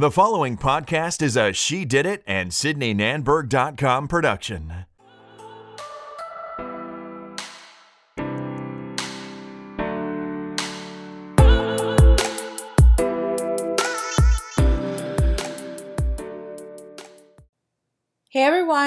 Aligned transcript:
The 0.00 0.12
following 0.12 0.56
podcast 0.56 1.22
is 1.22 1.36
a 1.36 1.52
She 1.52 1.84
Did 1.84 2.06
It 2.06 2.22
and 2.24 2.52
SydneyNanberg.com 2.52 4.06
production. 4.06 4.87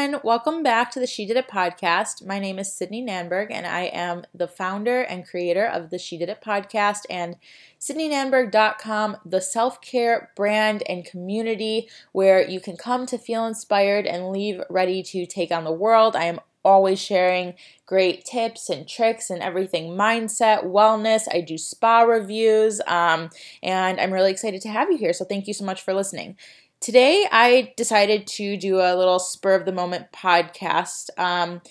Everyone, 0.01 0.21
welcome 0.23 0.63
back 0.63 0.89
to 0.89 0.99
the 0.99 1.05
She 1.05 1.27
Did 1.27 1.37
It 1.37 1.47
podcast. 1.47 2.25
My 2.25 2.39
name 2.39 2.57
is 2.57 2.73
Sydney 2.73 3.05
Nanberg 3.05 3.51
and 3.51 3.67
I 3.67 3.81
am 3.81 4.23
the 4.33 4.47
founder 4.47 5.01
and 5.01 5.27
creator 5.27 5.63
of 5.63 5.91
the 5.91 5.99
She 5.99 6.17
Did 6.17 6.27
It 6.27 6.41
podcast 6.43 7.01
and 7.07 7.35
SydneyNanberg.com, 7.79 9.17
the 9.23 9.41
self 9.41 9.79
care 9.79 10.31
brand 10.35 10.81
and 10.89 11.05
community 11.05 11.87
where 12.13 12.41
you 12.41 12.59
can 12.59 12.77
come 12.77 13.05
to 13.05 13.19
feel 13.19 13.45
inspired 13.45 14.07
and 14.07 14.31
leave 14.31 14.63
ready 14.71 15.03
to 15.03 15.27
take 15.27 15.51
on 15.51 15.65
the 15.65 15.71
world. 15.71 16.15
I 16.15 16.25
am 16.25 16.39
always 16.65 16.99
sharing 16.99 17.53
great 17.85 18.25
tips 18.25 18.69
and 18.69 18.87
tricks 18.87 19.29
and 19.29 19.43
everything 19.43 19.91
mindset, 19.91 20.63
wellness. 20.63 21.27
I 21.31 21.41
do 21.41 21.59
spa 21.59 22.01
reviews, 22.01 22.81
um, 22.87 23.29
and 23.61 23.99
I'm 23.99 24.13
really 24.13 24.31
excited 24.31 24.61
to 24.61 24.69
have 24.69 24.89
you 24.89 24.97
here. 24.97 25.13
So, 25.13 25.25
thank 25.25 25.47
you 25.47 25.53
so 25.53 25.65
much 25.65 25.81
for 25.83 25.93
listening. 25.93 26.37
Today, 26.81 27.27
I 27.31 27.73
decided 27.77 28.25
to 28.25 28.57
do 28.57 28.77
a 28.77 28.97
little 28.97 29.19
spur 29.19 29.53
of 29.53 29.65
the 29.65 29.71
moment 29.71 30.11
podcast. 30.11 31.11
Um, 31.15 31.61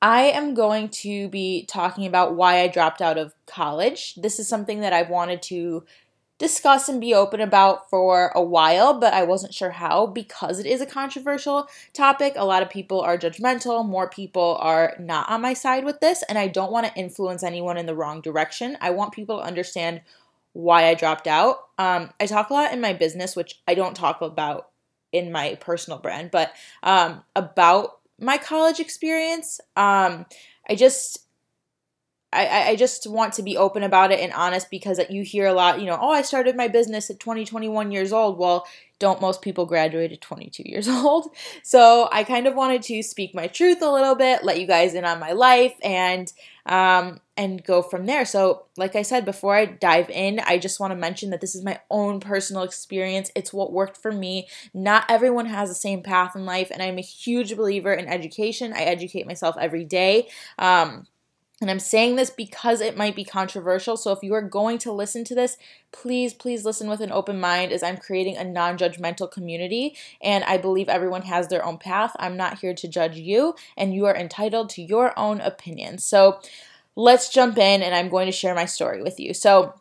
I 0.00 0.22
am 0.22 0.54
going 0.54 0.88
to 0.88 1.28
be 1.28 1.66
talking 1.66 2.06
about 2.06 2.34
why 2.34 2.62
I 2.62 2.68
dropped 2.68 3.02
out 3.02 3.18
of 3.18 3.34
college. 3.46 4.14
This 4.14 4.40
is 4.40 4.48
something 4.48 4.80
that 4.80 4.94
I've 4.94 5.10
wanted 5.10 5.42
to 5.42 5.84
discuss 6.38 6.88
and 6.88 6.98
be 6.98 7.12
open 7.12 7.42
about 7.42 7.90
for 7.90 8.32
a 8.34 8.42
while, 8.42 8.98
but 8.98 9.12
I 9.12 9.22
wasn't 9.24 9.52
sure 9.52 9.70
how 9.70 10.06
because 10.06 10.58
it 10.58 10.66
is 10.66 10.80
a 10.80 10.86
controversial 10.86 11.68
topic. 11.92 12.32
A 12.36 12.46
lot 12.46 12.62
of 12.62 12.70
people 12.70 13.02
are 13.02 13.18
judgmental, 13.18 13.86
more 13.86 14.08
people 14.08 14.56
are 14.62 14.96
not 14.98 15.28
on 15.28 15.42
my 15.42 15.52
side 15.52 15.84
with 15.84 16.00
this, 16.00 16.24
and 16.26 16.38
I 16.38 16.48
don't 16.48 16.72
want 16.72 16.86
to 16.86 16.98
influence 16.98 17.42
anyone 17.42 17.76
in 17.76 17.84
the 17.84 17.94
wrong 17.94 18.22
direction. 18.22 18.78
I 18.80 18.92
want 18.92 19.12
people 19.12 19.40
to 19.40 19.44
understand 19.44 20.00
why 20.54 20.86
I 20.86 20.94
dropped 20.94 21.26
out. 21.26 21.58
Um, 21.78 22.10
I 22.18 22.26
talk 22.26 22.48
a 22.48 22.54
lot 22.54 22.72
in 22.72 22.80
my 22.80 22.94
business, 22.94 23.36
which 23.36 23.60
I 23.68 23.74
don't 23.74 23.94
talk 23.94 24.22
about 24.22 24.70
in 25.12 25.30
my 25.30 25.56
personal 25.60 25.98
brand, 25.98 26.30
but 26.30 26.52
um, 26.82 27.22
about 27.36 27.98
my 28.18 28.38
college 28.38 28.80
experience. 28.80 29.60
Um, 29.76 30.24
I 30.68 30.76
just 30.76 31.24
I, 32.34 32.70
I 32.70 32.76
just 32.76 33.06
want 33.06 33.34
to 33.34 33.42
be 33.42 33.56
open 33.56 33.84
about 33.84 34.10
it 34.10 34.18
and 34.18 34.32
honest 34.32 34.68
because 34.68 35.00
you 35.08 35.22
hear 35.22 35.46
a 35.46 35.52
lot, 35.52 35.78
you 35.78 35.86
know, 35.86 35.96
oh, 36.00 36.10
I 36.10 36.22
started 36.22 36.56
my 36.56 36.66
business 36.66 37.08
at 37.08 37.20
20, 37.20 37.44
21 37.44 37.92
years 37.92 38.12
old. 38.12 38.38
Well, 38.38 38.66
don't 38.98 39.20
most 39.20 39.40
people 39.40 39.66
graduate 39.66 40.10
at 40.10 40.20
22 40.20 40.64
years 40.66 40.88
old? 40.88 41.28
So 41.62 42.08
I 42.10 42.24
kind 42.24 42.46
of 42.48 42.56
wanted 42.56 42.82
to 42.82 43.02
speak 43.04 43.34
my 43.34 43.46
truth 43.46 43.82
a 43.82 43.90
little 43.90 44.16
bit, 44.16 44.42
let 44.42 44.60
you 44.60 44.66
guys 44.66 44.94
in 44.94 45.04
on 45.04 45.20
my 45.20 45.32
life, 45.32 45.74
and 45.82 46.32
um, 46.66 47.20
and 47.36 47.62
go 47.64 47.82
from 47.82 48.06
there. 48.06 48.24
So, 48.24 48.66
like 48.76 48.96
I 48.96 49.02
said, 49.02 49.24
before 49.24 49.54
I 49.56 49.66
dive 49.66 50.08
in, 50.10 50.40
I 50.40 50.58
just 50.58 50.80
want 50.80 50.92
to 50.92 50.96
mention 50.96 51.30
that 51.30 51.40
this 51.40 51.54
is 51.54 51.64
my 51.64 51.80
own 51.90 52.20
personal 52.20 52.62
experience. 52.62 53.30
It's 53.34 53.52
what 53.52 53.72
worked 53.72 53.96
for 53.96 54.12
me. 54.12 54.48
Not 54.72 55.04
everyone 55.08 55.46
has 55.46 55.68
the 55.68 55.74
same 55.74 56.02
path 56.02 56.36
in 56.36 56.46
life, 56.46 56.70
and 56.70 56.82
I'm 56.82 56.98
a 56.98 57.02
huge 57.02 57.56
believer 57.56 57.92
in 57.92 58.06
education. 58.06 58.72
I 58.72 58.82
educate 58.82 59.26
myself 59.26 59.56
every 59.60 59.84
day. 59.84 60.28
Um, 60.58 61.06
and 61.64 61.70
I'm 61.70 61.80
saying 61.80 62.16
this 62.16 62.28
because 62.28 62.82
it 62.82 62.94
might 62.94 63.16
be 63.16 63.24
controversial. 63.24 63.96
So 63.96 64.12
if 64.12 64.18
you 64.22 64.34
are 64.34 64.42
going 64.42 64.76
to 64.80 64.92
listen 64.92 65.24
to 65.24 65.34
this, 65.34 65.56
please, 65.92 66.34
please 66.34 66.66
listen 66.66 66.90
with 66.90 67.00
an 67.00 67.10
open 67.10 67.40
mind 67.40 67.72
as 67.72 67.82
I'm 67.82 67.96
creating 67.96 68.36
a 68.36 68.44
non 68.44 68.76
judgmental 68.76 69.30
community. 69.30 69.96
And 70.20 70.44
I 70.44 70.58
believe 70.58 70.90
everyone 70.90 71.22
has 71.22 71.48
their 71.48 71.64
own 71.64 71.78
path. 71.78 72.14
I'm 72.18 72.36
not 72.36 72.58
here 72.58 72.74
to 72.74 72.86
judge 72.86 73.16
you, 73.16 73.54
and 73.78 73.94
you 73.94 74.04
are 74.04 74.14
entitled 74.14 74.68
to 74.70 74.82
your 74.82 75.18
own 75.18 75.40
opinion. 75.40 75.96
So 75.96 76.38
let's 76.96 77.30
jump 77.30 77.56
in, 77.56 77.82
and 77.82 77.94
I'm 77.94 78.10
going 78.10 78.26
to 78.26 78.32
share 78.32 78.54
my 78.54 78.66
story 78.66 79.02
with 79.02 79.18
you. 79.18 79.32
So 79.32 79.72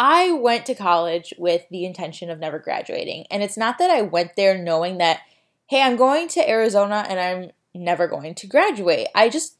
I 0.00 0.32
went 0.32 0.66
to 0.66 0.74
college 0.74 1.32
with 1.38 1.62
the 1.70 1.84
intention 1.84 2.28
of 2.28 2.40
never 2.40 2.58
graduating. 2.58 3.26
And 3.30 3.40
it's 3.40 3.56
not 3.56 3.78
that 3.78 3.92
I 3.92 4.02
went 4.02 4.34
there 4.34 4.58
knowing 4.58 4.98
that, 4.98 5.20
hey, 5.68 5.80
I'm 5.80 5.94
going 5.94 6.26
to 6.30 6.50
Arizona 6.50 7.06
and 7.08 7.20
I'm 7.20 7.52
never 7.72 8.08
going 8.08 8.34
to 8.34 8.48
graduate. 8.48 9.06
I 9.14 9.28
just 9.28 9.58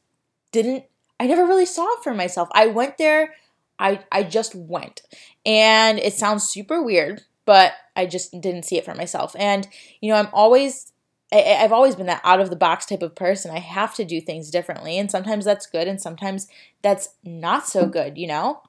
didn't 0.51 0.87
I 1.23 1.27
never 1.27 1.47
really 1.47 1.67
saw 1.67 1.87
it 1.93 2.03
for 2.03 2.13
myself. 2.13 2.49
I 2.53 2.67
went 2.67 2.99
there, 2.99 3.35
I 3.79 4.01
I 4.11 4.25
just 4.25 4.57
went. 4.57 5.03
And 5.47 6.01
it 6.01 6.15
sounds 6.15 6.49
super 6.49 6.83
weird, 6.83 7.23
but 7.45 7.75
I 7.95 8.07
just 8.07 8.33
didn't 8.41 8.65
see 8.65 8.77
it 8.77 8.85
for 8.85 8.95
myself. 8.97 9.37
And 9.39 9.69
you 10.01 10.11
know, 10.11 10.19
I'm 10.19 10.31
always 10.33 10.91
I, 11.33 11.37
have 11.37 11.73
always 11.73 11.95
been 11.95 12.07
that 12.07 12.23
out 12.25 12.41
of 12.41 12.51
the 12.51 12.57
box 12.57 12.87
type 12.87 13.03
of 13.03 13.15
person. 13.15 13.53
I 13.53 13.61
have 13.61 13.95
to 13.95 14.05
do 14.05 14.21
things 14.21 14.51
differently, 14.51 14.99
and 14.99 15.13
sometimes 15.13 15.45
that's 15.45 15.67
good, 15.67 15.87
and 15.87 16.01
sometimes 16.01 16.49
that's 16.83 17.11
not 17.23 17.69
so 17.69 17.87
good, 17.87 18.19
you 18.19 18.27
know? 18.27 18.63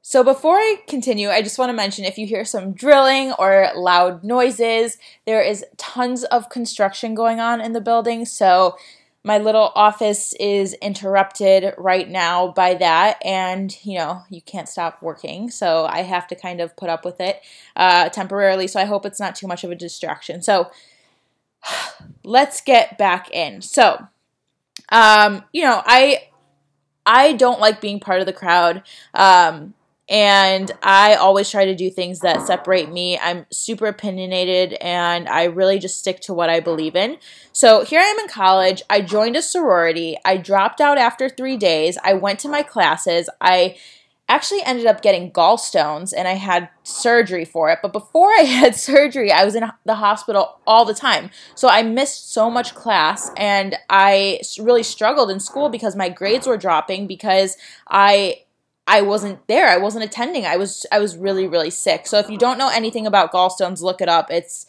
So, 0.00 0.22
before 0.22 0.54
I 0.54 0.76
continue, 0.86 1.30
I 1.30 1.42
just 1.42 1.58
want 1.58 1.70
to 1.70 1.76
mention 1.76 2.04
if 2.04 2.18
you 2.18 2.28
hear 2.28 2.44
some 2.44 2.72
drilling 2.72 3.32
or 3.32 3.72
loud 3.74 4.22
noises, 4.22 4.98
there 5.26 5.42
is 5.42 5.64
tons 5.76 6.22
of 6.22 6.48
construction 6.48 7.16
going 7.16 7.40
on 7.40 7.60
in 7.60 7.72
the 7.72 7.80
building. 7.80 8.24
So, 8.26 8.76
my 9.26 9.38
little 9.38 9.72
office 9.74 10.32
is 10.34 10.74
interrupted 10.74 11.74
right 11.76 12.08
now 12.08 12.46
by 12.46 12.74
that 12.74 13.18
and 13.24 13.76
you 13.84 13.98
know 13.98 14.22
you 14.30 14.40
can't 14.40 14.68
stop 14.68 15.02
working 15.02 15.50
so 15.50 15.84
i 15.86 16.02
have 16.02 16.28
to 16.28 16.36
kind 16.36 16.60
of 16.60 16.76
put 16.76 16.88
up 16.88 17.04
with 17.04 17.20
it 17.20 17.42
uh, 17.74 18.08
temporarily 18.08 18.68
so 18.68 18.78
i 18.78 18.84
hope 18.84 19.04
it's 19.04 19.18
not 19.18 19.34
too 19.34 19.46
much 19.46 19.64
of 19.64 19.70
a 19.70 19.74
distraction. 19.74 20.42
So 20.42 20.70
let's 22.24 22.60
get 22.60 22.98
back 22.98 23.30
in. 23.30 23.62
So 23.62 24.06
um, 24.90 25.44
you 25.52 25.62
know 25.62 25.82
i 25.84 26.28
i 27.04 27.32
don't 27.32 27.60
like 27.60 27.80
being 27.80 28.00
part 28.00 28.20
of 28.20 28.26
the 28.26 28.32
crowd. 28.32 28.82
Um, 29.14 29.74
and 30.08 30.70
I 30.82 31.14
always 31.14 31.50
try 31.50 31.64
to 31.64 31.74
do 31.74 31.90
things 31.90 32.20
that 32.20 32.46
separate 32.46 32.92
me. 32.92 33.18
I'm 33.18 33.44
super 33.50 33.86
opinionated 33.86 34.74
and 34.74 35.28
I 35.28 35.44
really 35.44 35.80
just 35.80 35.98
stick 35.98 36.20
to 36.22 36.34
what 36.34 36.48
I 36.48 36.60
believe 36.60 36.94
in. 36.94 37.18
So 37.52 37.84
here 37.84 38.00
I 38.00 38.04
am 38.04 38.18
in 38.20 38.28
college. 38.28 38.82
I 38.88 39.00
joined 39.00 39.34
a 39.34 39.42
sorority. 39.42 40.16
I 40.24 40.36
dropped 40.36 40.80
out 40.80 40.96
after 40.96 41.28
three 41.28 41.56
days. 41.56 41.98
I 42.04 42.14
went 42.14 42.38
to 42.40 42.48
my 42.48 42.62
classes. 42.62 43.28
I 43.40 43.76
actually 44.28 44.62
ended 44.64 44.86
up 44.86 45.02
getting 45.02 45.30
gallstones 45.30 46.12
and 46.16 46.26
I 46.26 46.34
had 46.34 46.68
surgery 46.84 47.44
for 47.44 47.70
it. 47.70 47.80
But 47.82 47.92
before 47.92 48.30
I 48.30 48.40
had 48.42 48.76
surgery, 48.76 49.32
I 49.32 49.44
was 49.44 49.56
in 49.56 49.64
the 49.84 49.94
hospital 49.96 50.60
all 50.68 50.84
the 50.84 50.94
time. 50.94 51.30
So 51.56 51.68
I 51.68 51.82
missed 51.82 52.32
so 52.32 52.48
much 52.48 52.76
class 52.76 53.30
and 53.36 53.76
I 53.90 54.40
really 54.60 54.82
struggled 54.84 55.30
in 55.30 55.40
school 55.40 55.68
because 55.68 55.96
my 55.96 56.08
grades 56.08 56.46
were 56.46 56.56
dropping 56.56 57.08
because 57.08 57.56
I 57.88 58.42
I 58.86 59.02
wasn't 59.02 59.46
there. 59.48 59.68
I 59.68 59.78
wasn't 59.78 60.04
attending. 60.04 60.46
I 60.46 60.56
was 60.56 60.86
I 60.92 60.98
was 60.98 61.16
really 61.16 61.46
really 61.46 61.70
sick. 61.70 62.06
So 62.06 62.18
if 62.18 62.30
you 62.30 62.38
don't 62.38 62.58
know 62.58 62.70
anything 62.72 63.06
about 63.06 63.32
gallstones, 63.32 63.82
look 63.82 64.00
it 64.00 64.08
up. 64.08 64.30
It's 64.30 64.66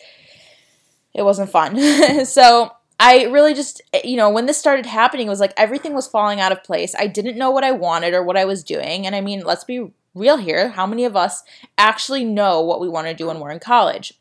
it 1.13 1.23
wasn't 1.23 1.49
fun. 1.49 2.25
so 2.25 2.71
I 2.99 3.25
really 3.25 3.53
just 3.53 3.81
you 4.03 4.17
know, 4.17 4.29
when 4.29 4.47
this 4.47 4.57
started 4.57 4.85
happening, 4.85 5.27
it 5.27 5.29
was 5.29 5.39
like 5.39 5.53
everything 5.57 5.93
was 5.93 6.07
falling 6.07 6.39
out 6.39 6.51
of 6.51 6.63
place. 6.63 6.95
I 6.97 7.07
didn't 7.07 7.37
know 7.37 7.51
what 7.51 7.63
I 7.63 7.71
wanted 7.71 8.13
or 8.13 8.23
what 8.23 8.37
I 8.37 8.45
was 8.45 8.63
doing. 8.63 9.05
And 9.05 9.15
I 9.15 9.21
mean, 9.21 9.41
let's 9.41 9.63
be 9.63 9.91
real 10.15 10.37
here. 10.37 10.69
How 10.69 10.87
many 10.87 11.05
of 11.05 11.15
us 11.15 11.43
actually 11.77 12.25
know 12.25 12.61
what 12.61 12.81
we 12.81 12.89
want 12.89 13.07
to 13.07 13.13
do 13.13 13.27
when 13.27 13.39
we're 13.39 13.51
in 13.51 13.59
college? 13.59 14.13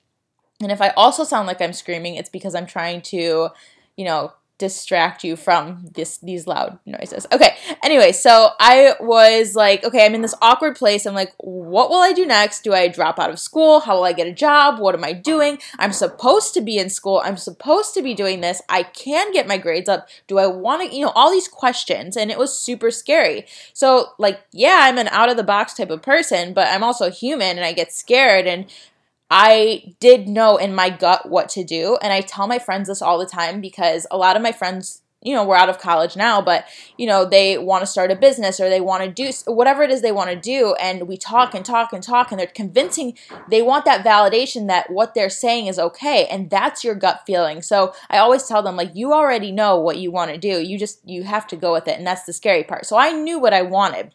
And 0.61 0.73
if 0.73 0.81
I 0.81 0.91
also 0.91 1.25
sound 1.25 1.47
like 1.47 1.61
I'm 1.61 1.73
screaming, 1.73 2.15
it's 2.15 2.31
because 2.31 2.55
I'm 2.55 2.67
trying 2.67 3.03
to, 3.03 3.49
you 3.97 4.05
know, 4.05 4.33
distract 4.59 5.23
you 5.23 5.37
from 5.37 5.85
this 5.95 6.17
these 6.19 6.47
loud 6.47 6.79
noises. 6.87 7.27
Okay. 7.31 7.57
Anyway, 7.83 8.13
so 8.13 8.51
I 8.59 8.95
was 9.01 9.55
like, 9.55 9.85
okay, 9.85 10.07
I'm 10.07 10.15
in 10.15 10.23
this 10.23 10.35
awkward 10.41 10.77
place. 10.77 11.05
I'm 11.05 11.15
like, 11.15 11.35
what 11.39 11.91
will 11.91 12.01
I 12.01 12.13
do 12.13 12.25
next? 12.25 12.65
Do 12.65 12.73
I 12.73 12.89
drop 12.89 13.19
out 13.19 13.31
of 13.31 13.39
school? 13.39 13.81
How 13.81 13.97
will 13.97 14.05
I 14.05 14.13
get 14.13 14.27
a 14.27 14.33
job? 14.33 14.79
What 14.79 14.95
am 14.95 15.05
I 15.05 15.13
doing? 15.13 15.59
I'm 15.79 15.93
supposed 15.93 16.55
to 16.55 16.63
be 16.63 16.79
in 16.79 16.89
school. 16.89 17.21
I'm 17.23 17.37
supposed 17.37 17.93
to 17.95 18.03
be 18.03 18.15
doing 18.15 18.41
this. 18.41 18.63
I 18.69 18.83
can 18.85 19.31
get 19.33 19.47
my 19.47 19.59
grades 19.59 19.89
up. 19.89 20.09
Do 20.27 20.39
I 20.39 20.47
want 20.47 20.89
to, 20.89 20.97
you 20.97 21.05
know, 21.05 21.13
all 21.15 21.31
these 21.31 21.49
questions 21.49 22.17
and 22.17 22.31
it 22.31 22.39
was 22.39 22.59
super 22.59 22.91
scary. 22.91 23.47
So 23.75 24.13
like, 24.19 24.41
yeah, 24.53 24.79
I'm 24.83 24.97
an 24.97 25.09
out 25.09 25.29
of 25.29 25.37
the 25.37 25.43
box 25.43 25.75
type 25.75 25.91
of 25.91 26.03
person, 26.03 26.55
but 26.55 26.69
I'm 26.69 26.83
also 26.83 27.11
human 27.11 27.57
and 27.57 27.65
I 27.65 27.73
get 27.73 27.93
scared 27.93 28.47
and 28.47 28.67
I 29.31 29.95
did 29.99 30.29
know 30.29 30.57
in 30.57 30.75
my 30.75 30.91
gut 30.91 31.29
what 31.29 31.49
to 31.51 31.65
do. 31.65 31.99
And 32.01 32.13
I 32.13 32.21
tell 32.21 32.47
my 32.47 32.59
friends 32.59 32.89
this 32.89 33.03
all 33.03 33.19
the 33.19 33.27
time 33.27 33.61
because 33.61 34.07
a 34.11 34.17
lot 34.17 34.37
of 34.37 34.43
my 34.43 34.53
friends, 34.53 35.03
you 35.23 35.35
know, 35.35 35.45
we're 35.45 35.57
out 35.57 35.69
of 35.69 35.81
college 35.81 36.15
now, 36.15 36.41
but, 36.41 36.67
you 36.97 37.07
know, 37.07 37.25
they 37.25 37.59
want 37.59 37.83
to 37.83 37.87
start 37.87 38.13
a 38.13 38.15
business 38.17 38.61
or 38.61 38.69
they 38.69 38.81
want 38.81 39.03
to 39.03 39.11
do 39.11 39.33
whatever 39.47 39.83
it 39.83 39.91
is 39.91 40.01
they 40.01 40.13
want 40.13 40.31
to 40.31 40.37
do. 40.37 40.75
And 40.75 41.09
we 41.09 41.17
talk 41.17 41.53
and 41.55 41.65
talk 41.65 41.93
and 41.93 42.01
talk, 42.01 42.31
and 42.31 42.39
they're 42.39 42.47
convincing, 42.47 43.19
they 43.49 43.61
want 43.61 43.85
that 43.87 44.05
validation 44.05 44.69
that 44.69 44.91
what 44.91 45.15
they're 45.15 45.31
saying 45.31 45.67
is 45.67 45.81
okay. 45.81 46.27
And 46.27 46.49
that's 46.49 46.85
your 46.85 46.95
gut 46.95 47.23
feeling. 47.27 47.63
So 47.63 47.93
I 48.09 48.19
always 48.19 48.45
tell 48.45 48.63
them, 48.63 48.77
like, 48.77 48.93
you 48.95 49.13
already 49.13 49.51
know 49.51 49.77
what 49.77 49.99
you 49.99 50.13
want 50.13 50.31
to 50.31 50.39
do. 50.39 50.63
You 50.63 50.79
just, 50.79 51.01
you 51.05 51.25
have 51.25 51.49
to 51.49 51.57
go 51.57 51.73
with 51.73 51.89
it. 51.89 51.99
And 51.99 52.07
that's 52.07 52.23
the 52.23 52.33
scary 52.33 52.63
part. 52.63 52.87
So 52.87 52.97
I 52.97 53.11
knew 53.11 53.41
what 53.41 53.55
I 53.55 53.63
wanted. 53.63 54.15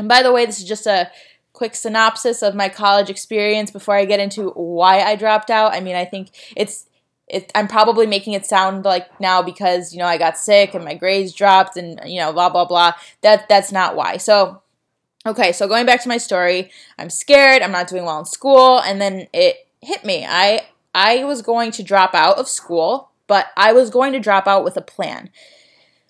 And 0.00 0.08
by 0.08 0.24
the 0.24 0.32
way, 0.32 0.46
this 0.46 0.58
is 0.58 0.66
just 0.66 0.86
a 0.86 1.10
quick 1.60 1.74
synopsis 1.74 2.40
of 2.40 2.54
my 2.54 2.70
college 2.70 3.10
experience 3.10 3.70
before 3.70 3.94
I 3.94 4.06
get 4.06 4.18
into 4.18 4.48
why 4.52 5.00
I 5.00 5.14
dropped 5.14 5.50
out. 5.50 5.74
I 5.74 5.80
mean, 5.80 5.94
I 5.94 6.06
think 6.06 6.30
it's 6.56 6.86
it, 7.28 7.52
I'm 7.54 7.68
probably 7.68 8.06
making 8.06 8.32
it 8.32 8.46
sound 8.46 8.86
like 8.86 9.20
now 9.20 9.42
because 9.42 9.92
you 9.92 9.98
know 9.98 10.06
I 10.06 10.16
got 10.16 10.38
sick 10.38 10.72
and 10.72 10.82
my 10.82 10.94
grades 10.94 11.34
dropped 11.34 11.76
and 11.76 12.00
you 12.06 12.18
know 12.18 12.32
blah 12.32 12.48
blah 12.48 12.64
blah. 12.64 12.94
That 13.20 13.46
that's 13.50 13.72
not 13.72 13.94
why. 13.94 14.16
So 14.16 14.62
okay, 15.26 15.52
so 15.52 15.68
going 15.68 15.84
back 15.84 16.02
to 16.04 16.08
my 16.08 16.16
story, 16.16 16.70
I'm 16.98 17.10
scared. 17.10 17.60
I'm 17.60 17.72
not 17.72 17.88
doing 17.88 18.06
well 18.06 18.20
in 18.20 18.24
school, 18.24 18.80
and 18.80 18.98
then 18.98 19.26
it 19.34 19.68
hit 19.82 20.02
me. 20.02 20.24
I 20.26 20.62
I 20.94 21.24
was 21.24 21.42
going 21.42 21.72
to 21.72 21.82
drop 21.82 22.14
out 22.14 22.38
of 22.38 22.48
school, 22.48 23.10
but 23.26 23.48
I 23.54 23.74
was 23.74 23.90
going 23.90 24.14
to 24.14 24.18
drop 24.18 24.46
out 24.46 24.64
with 24.64 24.78
a 24.78 24.92
plan. 24.94 25.28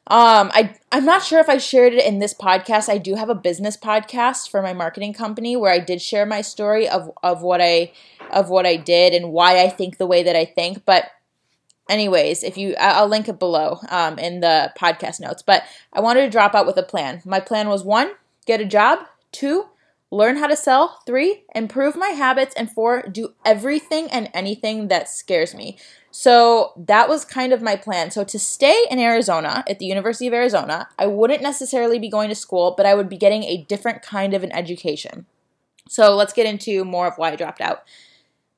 Um, 0.07 0.51
I 0.53 0.75
I'm 0.91 1.05
not 1.05 1.23
sure 1.23 1.39
if 1.39 1.49
I 1.49 1.59
shared 1.59 1.93
it 1.93 2.05
in 2.05 2.19
this 2.19 2.35
podcast. 2.35 2.89
I 2.89 2.99
do 2.99 3.15
have 3.15 3.29
a 3.29 3.35
business 3.35 3.77
podcast 3.77 4.51
for 4.51 4.61
my 4.61 4.73
marketing 4.73 5.13
company 5.13 5.57
where 5.57 5.73
I 5.73 5.79
did 5.79 6.03
share 6.03 6.27
my 6.27 6.41
story 6.41 6.89
of 6.89 7.13
of 7.23 7.43
what 7.43 7.61
I 7.61 7.93
of 8.31 8.51
what 8.51 8.67
I 8.67 8.77
did 8.77 9.13
and 9.15 9.33
why 9.33 9.63
I 9.63 9.69
think 9.69 9.99
the 9.99 10.07
way 10.07 10.23
that 10.23 10.35
I 10.35 10.45
think. 10.45 10.85
But 10.85 11.11
anyways, 11.89 12.43
if 12.43 12.57
you 12.57 12.75
I'll 12.81 13.09
link 13.09 13.29
it 13.29 13.39
below 13.39 13.79
um, 13.89 14.19
in 14.19 14.41
the 14.41 14.73
podcast 14.77 15.21
notes. 15.21 15.43
But 15.43 15.63
I 15.93 16.01
wanted 16.01 16.23
to 16.23 16.31
drop 16.31 16.55
out 16.55 16.67
with 16.67 16.77
a 16.77 16.83
plan. 16.83 17.23
My 17.25 17.41
plan 17.41 17.69
was 17.69 17.85
one, 17.85 18.11
get 18.47 18.61
a 18.61 18.65
job. 18.65 19.01
Two, 19.33 19.70
learn 20.11 20.37
how 20.37 20.47
to 20.47 20.57
sell. 20.57 21.03
Three, 21.07 21.45
improve 21.55 21.97
my 21.97 22.09
habits. 22.09 22.55
And 22.57 22.71
four, 22.71 23.03
do 23.03 23.35
everything 23.45 24.09
and 24.11 24.29
anything 24.35 24.89
that 24.89 25.09
scares 25.09 25.55
me. 25.55 25.79
So 26.11 26.73
that 26.77 27.09
was 27.09 27.25
kind 27.25 27.53
of 27.53 27.63
my 27.63 27.77
plan. 27.77 28.11
So 28.11 28.25
to 28.25 28.39
stay 28.39 28.85
in 28.91 28.99
Arizona 28.99 29.63
at 29.69 29.79
the 29.79 29.87
University 29.87 30.27
of 30.27 30.35
Arizona, 30.35 30.89
I 30.99 31.07
wouldn't 31.07 31.43
necessarily 31.43 31.99
be 31.99 32.09
going 32.09 32.29
to 32.29 32.35
school, 32.35 32.75
but 32.77 32.87
I 32.87 32.95
would 32.95 33.09
be 33.09 33.17
getting 33.17 33.45
a 33.45 33.65
different 33.69 34.03
kind 34.03 34.35
of 34.35 34.43
an 34.43 34.53
education. 34.53 35.27
So 35.89 36.17
let's 36.17 36.33
get 36.33 36.47
into 36.47 36.85
more 36.85 37.07
of 37.07 37.15
why 37.17 37.31
I 37.31 37.37
dropped 37.37 37.61
out. 37.61 37.85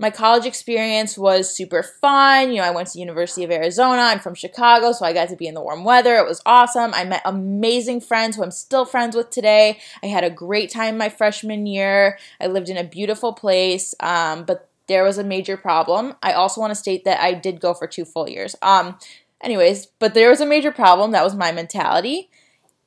My 0.02 0.10
college 0.10 0.46
experience 0.46 1.16
was 1.16 1.54
super 1.54 1.84
fun. 1.84 2.50
You 2.50 2.56
know, 2.56 2.64
I 2.64 2.72
went 2.72 2.88
to 2.88 2.94
the 2.94 2.98
University 2.98 3.44
of 3.44 3.52
Arizona. 3.52 4.02
I'm 4.02 4.18
from 4.18 4.34
Chicago, 4.34 4.90
so 4.90 5.06
I 5.06 5.12
got 5.12 5.28
to 5.28 5.36
be 5.36 5.46
in 5.46 5.54
the 5.54 5.60
warm 5.60 5.84
weather. 5.84 6.16
It 6.16 6.26
was 6.26 6.42
awesome. 6.44 6.92
I 6.92 7.04
met 7.04 7.22
amazing 7.24 8.00
friends 8.00 8.34
who 8.34 8.42
I'm 8.42 8.50
still 8.50 8.84
friends 8.84 9.14
with 9.14 9.30
today. 9.30 9.78
I 10.02 10.06
had 10.06 10.24
a 10.24 10.28
great 10.28 10.70
time 10.70 10.98
my 10.98 11.08
freshman 11.08 11.66
year. 11.66 12.18
I 12.40 12.48
lived 12.48 12.68
in 12.68 12.76
a 12.76 12.82
beautiful 12.82 13.32
place, 13.32 13.94
um, 14.00 14.42
but 14.42 14.68
there 14.88 15.04
was 15.04 15.18
a 15.18 15.24
major 15.24 15.56
problem. 15.56 16.16
I 16.20 16.32
also 16.32 16.60
want 16.60 16.72
to 16.72 16.74
state 16.74 17.04
that 17.04 17.20
I 17.20 17.34
did 17.34 17.60
go 17.60 17.72
for 17.72 17.86
two 17.86 18.04
full 18.04 18.28
years. 18.28 18.56
Um, 18.60 18.98
anyways, 19.40 19.86
but 20.00 20.14
there 20.14 20.30
was 20.30 20.40
a 20.40 20.46
major 20.46 20.72
problem. 20.72 21.12
That 21.12 21.22
was 21.22 21.36
my 21.36 21.52
mentality. 21.52 22.28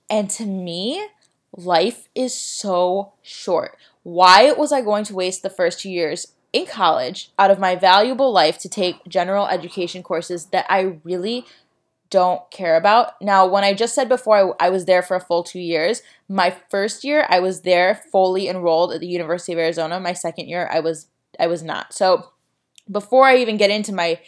And 0.09 0.29
to 0.31 0.45
me, 0.45 1.07
life 1.55 2.09
is 2.13 2.33
so 2.37 3.13
short. 3.21 3.77
Why 4.03 4.51
was 4.51 4.73
I 4.73 4.81
going 4.81 5.05
to 5.05 5.15
waste 5.15 5.43
the 5.43 5.49
first 5.49 5.79
two 5.79 5.89
years 5.89 6.34
in 6.55 6.65
college 6.65 7.31
out 7.37 7.51
of 7.51 7.59
my 7.59 7.75
valuable 7.75 8.31
life 8.31 8.57
to 8.59 8.69
take 8.69 9.05
general 9.07 9.45
education 9.47 10.01
courses 10.01 10.45
that 10.47 10.65
I 10.69 10.99
really 11.03 11.45
don't 12.09 12.49
care 12.49 12.77
about. 12.77 13.21
Now, 13.21 13.45
when 13.45 13.65
I 13.65 13.73
just 13.73 13.93
said 13.93 14.07
before 14.07 14.55
I, 14.61 14.67
I, 14.67 14.69
was 14.69 14.85
there 14.85 15.01
for 15.01 15.17
a 15.17 15.19
full 15.19 15.43
two 15.43 15.59
years, 15.59 16.01
my 16.29 16.55
first 16.69 17.03
year 17.03 17.25
I 17.27 17.41
was 17.41 17.63
there 17.63 18.01
fully 18.09 18.47
enrolled 18.47 18.93
at 18.93 19.01
the 19.01 19.07
University 19.07 19.51
of 19.51 19.59
Arizona. 19.59 19.99
My 19.99 20.13
second 20.13 20.47
year 20.47 20.69
I 20.71 20.79
was 20.79 21.07
I 21.37 21.47
was 21.47 21.61
not. 21.61 21.93
So 21.93 22.31
before 22.89 23.25
I 23.25 23.37
even 23.37 23.57
get 23.57 23.69
into 23.69 23.93
my 23.93 24.21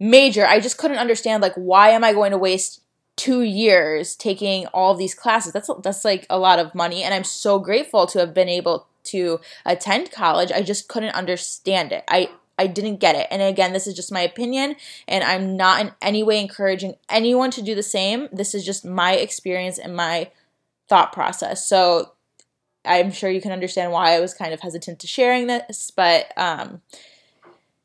major, 0.00 0.46
I 0.46 0.60
just 0.60 0.78
couldn't 0.78 0.96
understand 0.96 1.42
like 1.42 1.54
why 1.54 1.90
am 1.90 2.02
I 2.02 2.14
going 2.14 2.30
to 2.30 2.38
waste 2.38 2.80
two 3.16 3.42
years 3.42 4.16
taking 4.16 4.66
all 4.68 4.94
these 4.94 5.14
classes? 5.14 5.52
That's 5.52 5.68
that's 5.82 6.06
like 6.06 6.24
a 6.30 6.38
lot 6.38 6.58
of 6.58 6.74
money, 6.74 7.02
and 7.02 7.12
I'm 7.12 7.24
so 7.24 7.58
grateful 7.58 8.06
to 8.06 8.20
have 8.20 8.32
been 8.32 8.48
able 8.48 8.86
to 9.10 9.40
attend 9.64 10.10
college. 10.10 10.52
I 10.52 10.62
just 10.62 10.88
couldn't 10.88 11.14
understand 11.14 11.92
it. 11.92 12.04
I 12.08 12.30
I 12.58 12.66
didn't 12.66 12.96
get 12.96 13.14
it. 13.14 13.28
And 13.30 13.40
again, 13.40 13.72
this 13.72 13.86
is 13.86 13.94
just 13.94 14.12
my 14.12 14.20
opinion, 14.20 14.74
and 15.06 15.22
I'm 15.22 15.56
not 15.56 15.80
in 15.80 15.92
any 16.02 16.22
way 16.24 16.40
encouraging 16.40 16.94
anyone 17.08 17.50
to 17.52 17.62
do 17.62 17.74
the 17.74 17.82
same. 17.84 18.28
This 18.32 18.54
is 18.54 18.66
just 18.66 18.84
my 18.84 19.12
experience 19.14 19.78
and 19.78 19.94
my 19.94 20.30
thought 20.88 21.12
process. 21.12 21.66
So 21.68 22.12
I'm 22.84 23.12
sure 23.12 23.30
you 23.30 23.40
can 23.40 23.52
understand 23.52 23.92
why 23.92 24.14
I 24.14 24.20
was 24.20 24.34
kind 24.34 24.52
of 24.52 24.60
hesitant 24.60 24.98
to 25.00 25.06
sharing 25.06 25.46
this, 25.46 25.92
but 25.94 26.32
um, 26.36 26.80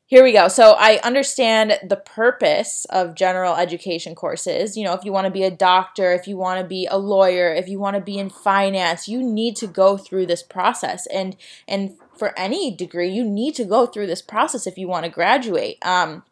here 0.06 0.22
we 0.22 0.32
go. 0.32 0.48
So 0.48 0.76
I 0.78 1.00
understand 1.02 1.78
the 1.82 1.96
purpose 1.96 2.84
of 2.90 3.14
general 3.14 3.56
education 3.56 4.14
courses. 4.14 4.76
You 4.76 4.84
know, 4.84 4.92
if 4.92 5.04
you 5.04 5.12
want 5.12 5.24
to 5.26 5.30
be 5.30 5.44
a 5.44 5.50
doctor, 5.50 6.12
if 6.12 6.28
you 6.28 6.36
want 6.36 6.60
to 6.60 6.66
be 6.66 6.86
a 6.90 6.98
lawyer, 6.98 7.54
if 7.54 7.68
you 7.68 7.78
want 7.78 7.96
to 7.96 8.02
be 8.02 8.18
in 8.18 8.28
finance, 8.28 9.08
you 9.08 9.22
need 9.22 9.56
to 9.56 9.66
go 9.66 9.96
through 9.96 10.26
this 10.26 10.42
process. 10.42 11.06
And 11.06 11.36
and 11.66 11.96
for 12.16 12.38
any 12.38 12.74
degree, 12.74 13.10
you 13.10 13.24
need 13.24 13.54
to 13.56 13.64
go 13.64 13.86
through 13.86 14.06
this 14.06 14.22
process 14.22 14.66
if 14.66 14.76
you 14.76 14.86
want 14.88 15.04
to 15.04 15.10
graduate. 15.10 15.78
Um, 15.82 16.22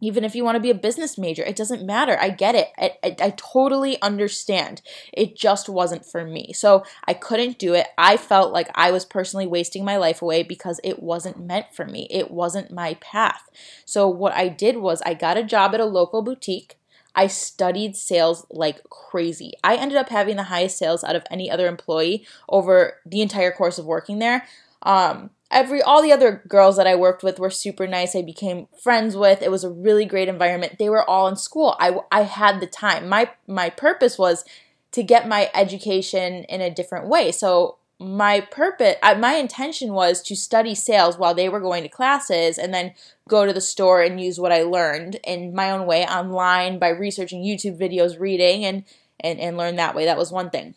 even 0.00 0.24
if 0.24 0.34
you 0.34 0.44
want 0.44 0.56
to 0.56 0.60
be 0.60 0.70
a 0.70 0.74
business 0.74 1.16
major, 1.16 1.42
it 1.42 1.56
doesn't 1.56 1.86
matter. 1.86 2.18
I 2.20 2.28
get 2.30 2.54
it. 2.54 2.68
I, 2.78 2.92
I, 3.02 3.16
I, 3.20 3.30
totally 3.36 4.00
understand. 4.02 4.82
It 5.12 5.36
just 5.36 5.68
wasn't 5.68 6.04
for 6.04 6.26
me. 6.26 6.52
So 6.52 6.84
I 7.06 7.14
couldn't 7.14 7.58
do 7.58 7.74
it. 7.74 7.86
I 7.96 8.16
felt 8.16 8.52
like 8.52 8.70
I 8.74 8.90
was 8.90 9.04
personally 9.04 9.46
wasting 9.46 9.84
my 9.84 9.96
life 9.96 10.20
away 10.20 10.42
because 10.42 10.80
it 10.84 11.02
wasn't 11.02 11.46
meant 11.46 11.74
for 11.74 11.86
me. 11.86 12.06
It 12.10 12.30
wasn't 12.30 12.72
my 12.72 12.94
path. 12.94 13.48
So 13.84 14.08
what 14.08 14.34
I 14.34 14.48
did 14.48 14.78
was 14.78 15.00
I 15.02 15.14
got 15.14 15.38
a 15.38 15.44
job 15.44 15.74
at 15.74 15.80
a 15.80 15.86
local 15.86 16.22
boutique. 16.22 16.76
I 17.14 17.28
studied 17.28 17.96
sales 17.96 18.44
like 18.50 18.82
crazy. 18.90 19.52
I 19.62 19.76
ended 19.76 19.96
up 19.96 20.08
having 20.08 20.36
the 20.36 20.44
highest 20.44 20.76
sales 20.76 21.04
out 21.04 21.16
of 21.16 21.22
any 21.30 21.50
other 21.50 21.68
employee 21.68 22.26
over 22.48 22.94
the 23.06 23.22
entire 23.22 23.52
course 23.52 23.78
of 23.78 23.86
working 23.86 24.18
there. 24.18 24.46
Um, 24.82 25.30
every 25.54 25.80
all 25.80 26.02
the 26.02 26.12
other 26.12 26.42
girls 26.48 26.76
that 26.76 26.86
I 26.86 26.96
worked 26.96 27.22
with 27.22 27.38
were 27.38 27.48
super 27.48 27.86
nice. 27.86 28.14
I 28.14 28.22
became 28.22 28.66
friends 28.82 29.16
with. 29.16 29.40
It 29.40 29.50
was 29.50 29.64
a 29.64 29.70
really 29.70 30.04
great 30.04 30.28
environment. 30.28 30.76
They 30.78 30.90
were 30.90 31.08
all 31.08 31.28
in 31.28 31.36
school. 31.36 31.76
I 31.78 31.96
I 32.12 32.22
had 32.22 32.60
the 32.60 32.66
time. 32.66 33.08
My 33.08 33.30
my 33.46 33.70
purpose 33.70 34.18
was 34.18 34.44
to 34.92 35.02
get 35.02 35.28
my 35.28 35.50
education 35.54 36.44
in 36.44 36.60
a 36.60 36.74
different 36.74 37.08
way. 37.08 37.32
So 37.32 37.78
my 38.00 38.40
purpose 38.40 38.96
uh, 39.02 39.14
my 39.14 39.34
intention 39.34 39.92
was 39.92 40.20
to 40.22 40.34
study 40.34 40.74
sales 40.74 41.16
while 41.16 41.34
they 41.34 41.48
were 41.48 41.60
going 41.60 41.84
to 41.84 41.88
classes 41.88 42.58
and 42.58 42.74
then 42.74 42.92
go 43.28 43.46
to 43.46 43.52
the 43.52 43.60
store 43.60 44.02
and 44.02 44.20
use 44.20 44.38
what 44.38 44.52
I 44.52 44.62
learned 44.62 45.20
in 45.24 45.54
my 45.54 45.70
own 45.70 45.86
way 45.86 46.04
online 46.04 46.78
by 46.78 46.88
researching 46.88 47.42
YouTube 47.42 47.78
videos, 47.78 48.20
reading 48.20 48.64
and 48.64 48.84
and, 49.20 49.38
and 49.40 49.56
learn 49.56 49.76
that 49.76 49.94
way. 49.94 50.04
That 50.04 50.18
was 50.18 50.32
one 50.32 50.50
thing 50.50 50.74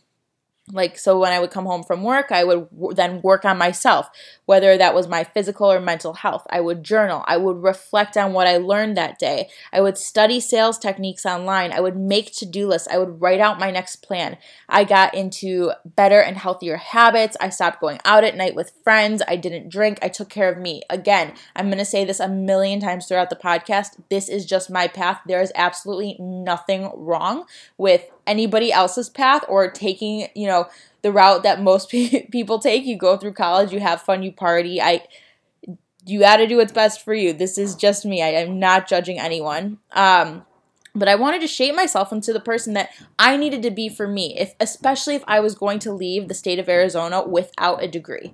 like 0.72 0.98
so 0.98 1.18
when 1.18 1.31
i 1.31 1.40
would 1.40 1.52
come 1.52 1.66
home 1.66 1.84
from 1.84 2.04
work 2.04 2.31
i 2.31 2.44
would 2.44 2.69
w- 2.72 2.94
then 2.94 3.22
work 3.22 3.46
on 3.46 3.58
myself 3.58 4.10
whether 4.48 4.78
that 4.78 4.96
was 4.96 5.10
my 5.10 5.25
physical 5.25 5.69
or 5.69 5.80
mental 5.80 6.14
health. 6.14 6.48
I 6.50 6.62
would 6.62 6.81
journal. 6.81 7.24
I 7.28 7.36
would 7.36 7.62
reflect 7.62 8.15
on 8.15 8.32
what 8.32 8.48
i 8.48 8.56
learned 8.56 8.96
that 8.98 9.20
day. 9.20 9.50
I 9.74 9.82
would 9.82 9.98
study 9.98 10.39
sales 10.39 10.80
techniques 10.80 11.25
online. 11.25 11.74
I 11.74 11.82
would 11.82 11.98
make 11.98 12.34
to-do 12.34 12.68
lists. 12.68 12.88
I 12.89 12.98
would 12.98 13.22
write 13.22 13.41
out 13.41 13.60
my 13.60 13.72
next 13.72 13.98
plan. 13.98 14.38
I 14.70 14.86
got 14.86 15.13
into 15.13 15.74
better 15.86 16.22
and 16.22 16.38
healthier 16.38 16.77
habits. 16.77 17.36
I 17.41 17.50
stopped 17.50 17.82
going 17.82 18.00
out 18.06 18.24
at 18.24 18.38
night 18.38 18.56
with 18.56 18.72
friends. 18.84 19.22
I 19.27 19.36
didn't 19.36 19.70
drink. 19.70 20.00
I 20.01 20.08
took 20.08 20.30
care 20.30 20.51
of 20.51 20.58
me. 20.58 20.82
Again 20.89 21.34
i'm 21.56 21.68
going 21.68 21.77
to 21.77 21.86
say 21.86 22.06
this 22.06 22.20
a 22.20 22.30
million 22.30 22.80
times 22.80 23.06
throughout 23.06 23.30
the 23.30 23.36
podcast. 23.36 24.00
This 24.10 24.30
is 24.30 24.46
just 24.46 24.72
my 24.72 24.88
path. 24.88 25.20
There 25.27 25.41
is 25.41 25.51
absolutely 25.56 26.15
nothing 26.20 26.89
wrong 26.96 27.46
with 27.77 28.10
anybody 28.27 28.72
else's 28.72 29.10
path 29.10 29.43
or 29.48 29.72
taking, 29.72 30.27
you 30.36 30.48
know, 30.48 30.67
the 31.01 31.12
route 31.12 31.43
that 31.43 31.62
most 31.62 31.89
people 32.31 32.60
take. 32.60 32.86
You 32.86 32.98
go 32.98 33.17
through 33.17 33.34
college, 33.34 33.72
you 33.72 33.79
have 33.79 34.01
fun, 34.01 34.24
you 34.24 34.31
party. 34.31 34.81
I 34.81 35.03
you 36.05 36.19
got 36.19 36.38
to 36.38 36.48
do 36.48 36.57
what's 36.57 36.72
best 36.72 37.03
for 37.03 37.13
you. 37.13 37.34
This 37.34 37.57
is 37.57 37.75
just 37.75 38.05
me. 38.05 38.22
I 38.22 38.27
am 38.27 38.60
not 38.60 38.88
judging 38.88 39.19
anyone. 39.19 39.79
Um, 39.91 40.46
but 40.96 41.07
I 41.07 41.15
wanted 41.15 41.41
to 41.41 41.48
shape 41.48 41.75
myself 41.75 42.12
into 42.12 42.34
the 42.34 42.39
person 42.39 42.74
that 42.74 42.89
I 43.19 43.38
needed 43.38 43.62
to 43.63 43.72
be 43.72 43.89
for 43.89 44.07
me, 44.07 44.38
if 44.38 44.55
especially 44.60 45.15
if 45.15 45.24
I 45.27 45.41
was 45.41 45.53
going 45.53 45.79
to 45.79 45.91
leave 45.91 46.27
the 46.27 46.34
state 46.34 46.60
of 46.60 46.69
Arizona 46.69 47.27
without 47.27 47.84
a 47.84 47.88
degree. 47.88 48.34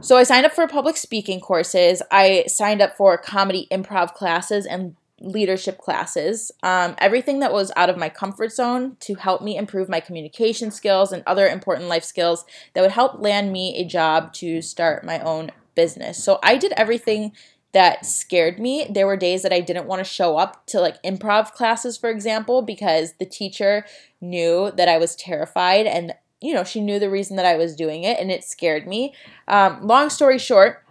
So 0.00 0.16
I 0.16 0.22
signed 0.22 0.46
up 0.46 0.52
for 0.52 0.66
public 0.66 0.96
speaking 0.96 1.40
courses. 1.40 2.02
I 2.10 2.44
signed 2.48 2.80
up 2.80 2.96
for 2.96 3.16
comedy 3.18 3.68
improv 3.70 4.14
classes 4.14 4.66
and 4.66 4.96
leadership 5.20 5.78
classes, 5.78 6.50
um, 6.62 6.94
everything 6.98 7.40
that 7.40 7.52
was 7.52 7.70
out 7.76 7.90
of 7.90 7.98
my 7.98 8.08
comfort 8.08 8.52
zone 8.52 8.96
to 9.00 9.14
help 9.14 9.42
me 9.42 9.56
improve 9.56 9.88
my 9.88 10.00
communication 10.00 10.70
skills 10.70 11.12
and 11.12 11.22
other 11.26 11.46
important 11.46 11.88
life 11.88 12.04
skills 12.04 12.44
that 12.74 12.80
would 12.80 12.90
help 12.90 13.20
land 13.20 13.52
me 13.52 13.76
a 13.76 13.84
job 13.84 14.32
to 14.32 14.62
start 14.62 15.04
my 15.04 15.20
own 15.20 15.50
business. 15.74 16.22
So 16.22 16.38
I 16.42 16.56
did 16.56 16.72
everything 16.76 17.32
that 17.72 18.04
scared 18.04 18.58
me. 18.58 18.86
There 18.90 19.06
were 19.06 19.16
days 19.16 19.42
that 19.42 19.52
I 19.52 19.60
didn't 19.60 19.86
want 19.86 20.00
to 20.00 20.04
show 20.04 20.36
up 20.36 20.66
to 20.66 20.80
like 20.80 21.00
improv 21.02 21.52
classes, 21.52 21.96
for 21.96 22.10
example, 22.10 22.62
because 22.62 23.14
the 23.18 23.26
teacher 23.26 23.84
knew 24.20 24.72
that 24.76 24.88
I 24.88 24.98
was 24.98 25.14
terrified 25.14 25.86
and 25.86 26.14
you 26.40 26.54
know, 26.54 26.64
she 26.64 26.80
knew 26.80 26.98
the 26.98 27.10
reason 27.10 27.36
that 27.36 27.44
I 27.44 27.56
was 27.56 27.76
doing 27.76 28.02
it 28.04 28.18
and 28.18 28.30
it 28.30 28.44
scared 28.44 28.86
me. 28.86 29.14
Um, 29.46 29.86
long 29.86 30.08
story 30.08 30.38
short, 30.38 30.82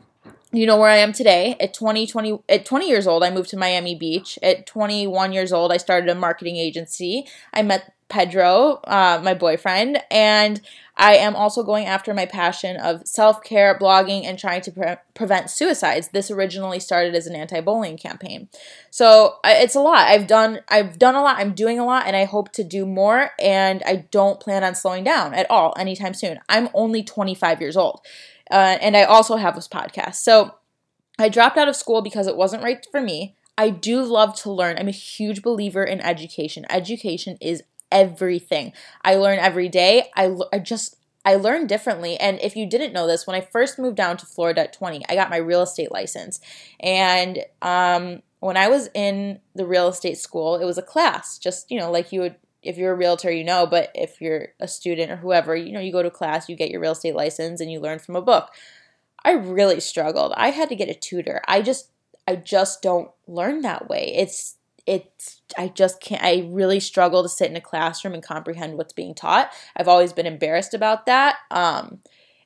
you 0.51 0.65
know 0.65 0.77
where 0.77 0.89
I 0.89 0.97
am 0.97 1.13
today. 1.13 1.55
At 1.59 1.73
20, 1.73 2.07
20, 2.07 2.39
at 2.49 2.65
20 2.65 2.87
years 2.87 3.05
old, 3.05 3.23
I 3.23 3.29
moved 3.29 3.49
to 3.51 3.57
Miami 3.57 3.95
Beach. 3.95 4.39
At 4.41 4.65
21 4.65 5.31
years 5.31 5.53
old, 5.53 5.71
I 5.71 5.77
started 5.77 6.09
a 6.09 6.15
marketing 6.15 6.57
agency. 6.57 7.27
I 7.53 7.61
met 7.61 7.93
Pedro, 8.09 8.79
uh, 8.85 9.21
my 9.23 9.35
boyfriend, 9.35 10.01
and 10.09 10.59
I 10.97 11.15
am 11.15 11.35
also 11.35 11.63
going 11.63 11.85
after 11.85 12.13
my 12.13 12.25
passion 12.25 12.75
of 12.75 13.07
self 13.07 13.43
care, 13.43 13.77
blogging, 13.77 14.25
and 14.25 14.37
trying 14.37 14.61
to 14.61 14.71
pre- 14.71 14.95
prevent 15.13 15.51
suicides. 15.51 16.09
This 16.09 16.31
originally 16.31 16.79
started 16.79 17.13
as 17.13 17.27
an 17.27 17.35
anti 17.35 17.61
bullying 17.61 17.97
campaign, 17.97 18.49
so 18.89 19.35
it's 19.45 19.75
a 19.75 19.79
lot. 19.79 20.07
I've 20.07 20.25
done 20.25 20.61
I've 20.67 20.97
done 20.97 21.15
a 21.15 21.21
lot. 21.21 21.37
I'm 21.37 21.53
doing 21.53 21.79
a 21.79 21.85
lot, 21.85 22.07
and 22.07 22.15
I 22.15 22.25
hope 22.25 22.51
to 22.53 22.63
do 22.63 22.87
more. 22.87 23.29
And 23.39 23.83
I 23.85 24.07
don't 24.09 24.39
plan 24.39 24.63
on 24.63 24.73
slowing 24.73 25.03
down 25.03 25.35
at 25.35 25.49
all 25.51 25.75
anytime 25.77 26.15
soon. 26.15 26.39
I'm 26.49 26.67
only 26.73 27.03
25 27.03 27.61
years 27.61 27.77
old, 27.77 28.01
uh, 28.49 28.77
and 28.81 28.95
I 28.95 29.03
also 29.03 29.35
have 29.37 29.55
this 29.55 29.67
podcast. 29.67 30.15
So 30.15 30.55
I 31.17 31.29
dropped 31.29 31.57
out 31.57 31.67
of 31.67 31.75
school 31.75 32.01
because 32.01 32.27
it 32.27 32.35
wasn't 32.35 32.63
right 32.63 32.85
for 32.91 33.01
me. 33.01 33.35
I 33.57 33.69
do 33.69 34.01
love 34.03 34.35
to 34.41 34.51
learn. 34.51 34.77
I'm 34.77 34.87
a 34.87 34.91
huge 34.91 35.41
believer 35.41 35.83
in 35.83 35.99
education. 35.99 36.65
Education 36.69 37.37
is 37.41 37.63
everything. 37.91 38.71
I 39.03 39.15
learn 39.15 39.39
every 39.39 39.67
day. 39.67 40.09
I, 40.15 40.35
I 40.53 40.59
just 40.59 40.95
I 41.25 41.35
learn 41.35 41.67
differently. 41.67 42.17
And 42.17 42.39
if 42.41 42.55
you 42.55 42.65
didn't 42.65 42.93
know 42.93 43.05
this, 43.05 43.27
when 43.27 43.35
I 43.35 43.41
first 43.41 43.77
moved 43.77 43.97
down 43.97 44.17
to 44.17 44.25
Florida 44.25 44.61
at 44.61 44.73
20, 44.73 45.03
I 45.09 45.15
got 45.15 45.29
my 45.29 45.37
real 45.37 45.61
estate 45.61 45.91
license. 45.91 46.39
And 46.79 47.39
um, 47.61 48.21
when 48.39 48.55
I 48.55 48.69
was 48.69 48.89
in 48.93 49.39
the 49.53 49.65
real 49.65 49.89
estate 49.89 50.17
school, 50.17 50.55
it 50.55 50.65
was 50.65 50.77
a 50.77 50.81
class, 50.81 51.37
just, 51.37 51.69
you 51.69 51.79
know, 51.79 51.91
like 51.91 52.11
you 52.11 52.21
would, 52.21 52.35
if 52.61 52.77
you're 52.77 52.93
a 52.93 52.97
realtor, 52.97 53.31
you 53.31 53.43
know, 53.43 53.65
but 53.65 53.91
if 53.95 54.19
you're 54.19 54.49
a 54.59 54.67
student 54.67 55.11
or 55.11 55.17
whoever, 55.17 55.55
you 55.55 55.71
know, 55.71 55.79
you 55.79 55.91
go 55.91 56.03
to 56.03 56.09
class, 56.09 56.49
you 56.49 56.55
get 56.55 56.71
your 56.71 56.81
real 56.81 56.91
estate 56.91 57.15
license, 57.15 57.61
and 57.61 57.71
you 57.71 57.79
learn 57.79 57.99
from 57.99 58.15
a 58.15 58.21
book. 58.21 58.49
I 59.23 59.31
really 59.31 59.79
struggled. 59.79 60.33
I 60.35 60.49
had 60.49 60.69
to 60.69 60.75
get 60.75 60.89
a 60.89 60.93
tutor. 60.93 61.41
I 61.47 61.61
just, 61.61 61.89
I 62.27 62.35
just 62.35 62.81
don't 62.81 63.11
learn 63.27 63.61
that 63.61 63.89
way. 63.89 64.13
It's 64.15 64.55
it's 64.89 65.41
I 65.55 65.67
just 65.67 66.01
can't 66.01 66.23
I 66.23 66.49
really 66.49 66.79
struggle 66.79 67.21
to 67.21 67.29
sit 67.29 67.49
in 67.49 67.55
a 67.55 67.61
classroom 67.61 68.15
and 68.15 68.23
comprehend 68.23 68.75
what's 68.75 68.93
being 68.93 69.13
taught. 69.13 69.51
I've 69.75 69.87
always 69.87 70.13
been 70.13 70.25
embarrassed 70.25 70.73
about 70.73 71.05
that. 71.05 71.37
Um, 71.51 71.99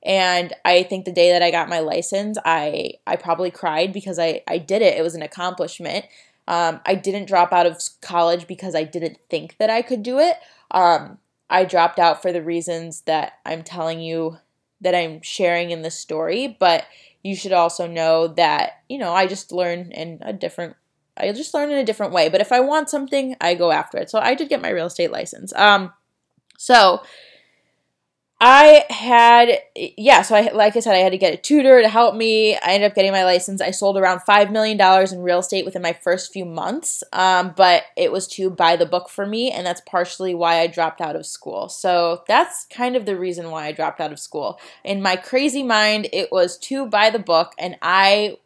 and 0.03 0.51
I 0.65 0.83
think 0.83 1.05
the 1.05 1.13
day 1.13 1.31
that 1.31 1.41
I 1.41 1.51
got 1.51 1.69
my 1.69 1.79
license, 1.79 2.37
I 2.43 2.95
I 3.07 3.15
probably 3.15 3.49
cried 3.49 3.93
because 3.93 4.19
I 4.19 4.41
I 4.47 4.57
did 4.57 4.81
it. 4.81 4.97
It 4.97 5.03
was 5.03 5.15
an 5.15 5.21
accomplishment. 5.21 6.05
Um, 6.47 6.81
I 6.85 6.95
didn't 6.95 7.27
drop 7.27 7.53
out 7.53 7.65
of 7.65 7.81
college 8.01 8.47
because 8.47 8.75
I 8.75 8.83
didn't 8.83 9.17
think 9.29 9.57
that 9.57 9.69
I 9.69 9.81
could 9.81 10.03
do 10.03 10.19
it. 10.19 10.37
Um, 10.71 11.19
I 11.49 11.65
dropped 11.65 11.99
out 11.99 12.21
for 12.21 12.31
the 12.31 12.41
reasons 12.41 13.01
that 13.01 13.33
I'm 13.45 13.63
telling 13.63 14.01
you 14.01 14.37
that 14.81 14.95
I'm 14.95 15.21
sharing 15.21 15.71
in 15.71 15.81
this 15.81 15.97
story, 15.97 16.57
but 16.59 16.85
you 17.23 17.35
should 17.35 17.53
also 17.53 17.87
know 17.87 18.27
that, 18.27 18.83
you 18.89 18.97
know, 18.97 19.13
I 19.13 19.27
just 19.27 19.51
learned 19.51 19.93
in 19.93 20.19
a 20.21 20.33
different 20.33 20.75
I 21.15 21.31
just 21.31 21.53
learn 21.53 21.71
in 21.71 21.77
a 21.77 21.85
different 21.85 22.11
way. 22.11 22.29
But 22.29 22.41
if 22.41 22.51
I 22.51 22.59
want 22.59 22.89
something, 22.89 23.35
I 23.39 23.53
go 23.53 23.71
after 23.71 23.99
it. 23.99 24.09
So 24.09 24.19
I 24.19 24.33
did 24.33 24.49
get 24.49 24.61
my 24.61 24.69
real 24.69 24.87
estate 24.87 25.11
license. 25.11 25.53
Um, 25.55 25.93
so 26.57 27.03
I 28.45 28.83
had, 28.89 29.59
yeah, 29.73 30.21
so 30.21 30.35
I, 30.35 30.51
like 30.51 30.75
I 30.75 30.81
said, 30.81 30.95
I 30.95 30.97
had 30.97 31.13
to 31.13 31.17
get 31.17 31.33
a 31.33 31.37
tutor 31.37 31.81
to 31.81 31.87
help 31.87 32.13
me. 32.13 32.57
I 32.57 32.73
ended 32.73 32.91
up 32.91 32.93
getting 32.93 33.13
my 33.13 33.23
license. 33.23 33.61
I 33.61 33.71
sold 33.71 33.95
around 33.97 34.19
$5 34.27 34.51
million 34.51 34.77
in 35.13 35.21
real 35.21 35.39
estate 35.39 35.63
within 35.63 35.81
my 35.81 35.93
first 35.93 36.33
few 36.33 36.43
months, 36.43 37.05
um, 37.13 37.53
but 37.55 37.83
it 37.95 38.11
was 38.11 38.27
to 38.29 38.49
buy 38.49 38.75
the 38.75 38.85
book 38.85 39.07
for 39.07 39.25
me, 39.25 39.49
and 39.49 39.65
that's 39.65 39.79
partially 39.85 40.35
why 40.35 40.59
I 40.59 40.67
dropped 40.67 40.99
out 40.99 41.15
of 41.15 41.25
school. 41.25 41.69
So 41.69 42.23
that's 42.27 42.65
kind 42.65 42.97
of 42.97 43.05
the 43.05 43.17
reason 43.17 43.49
why 43.49 43.67
I 43.67 43.71
dropped 43.71 44.01
out 44.01 44.11
of 44.11 44.19
school. 44.19 44.59
In 44.83 45.01
my 45.01 45.15
crazy 45.15 45.63
mind, 45.63 46.09
it 46.11 46.29
was 46.29 46.57
to 46.63 46.85
buy 46.85 47.11
the 47.11 47.19
book, 47.19 47.53
and 47.57 47.77
I 47.81 48.39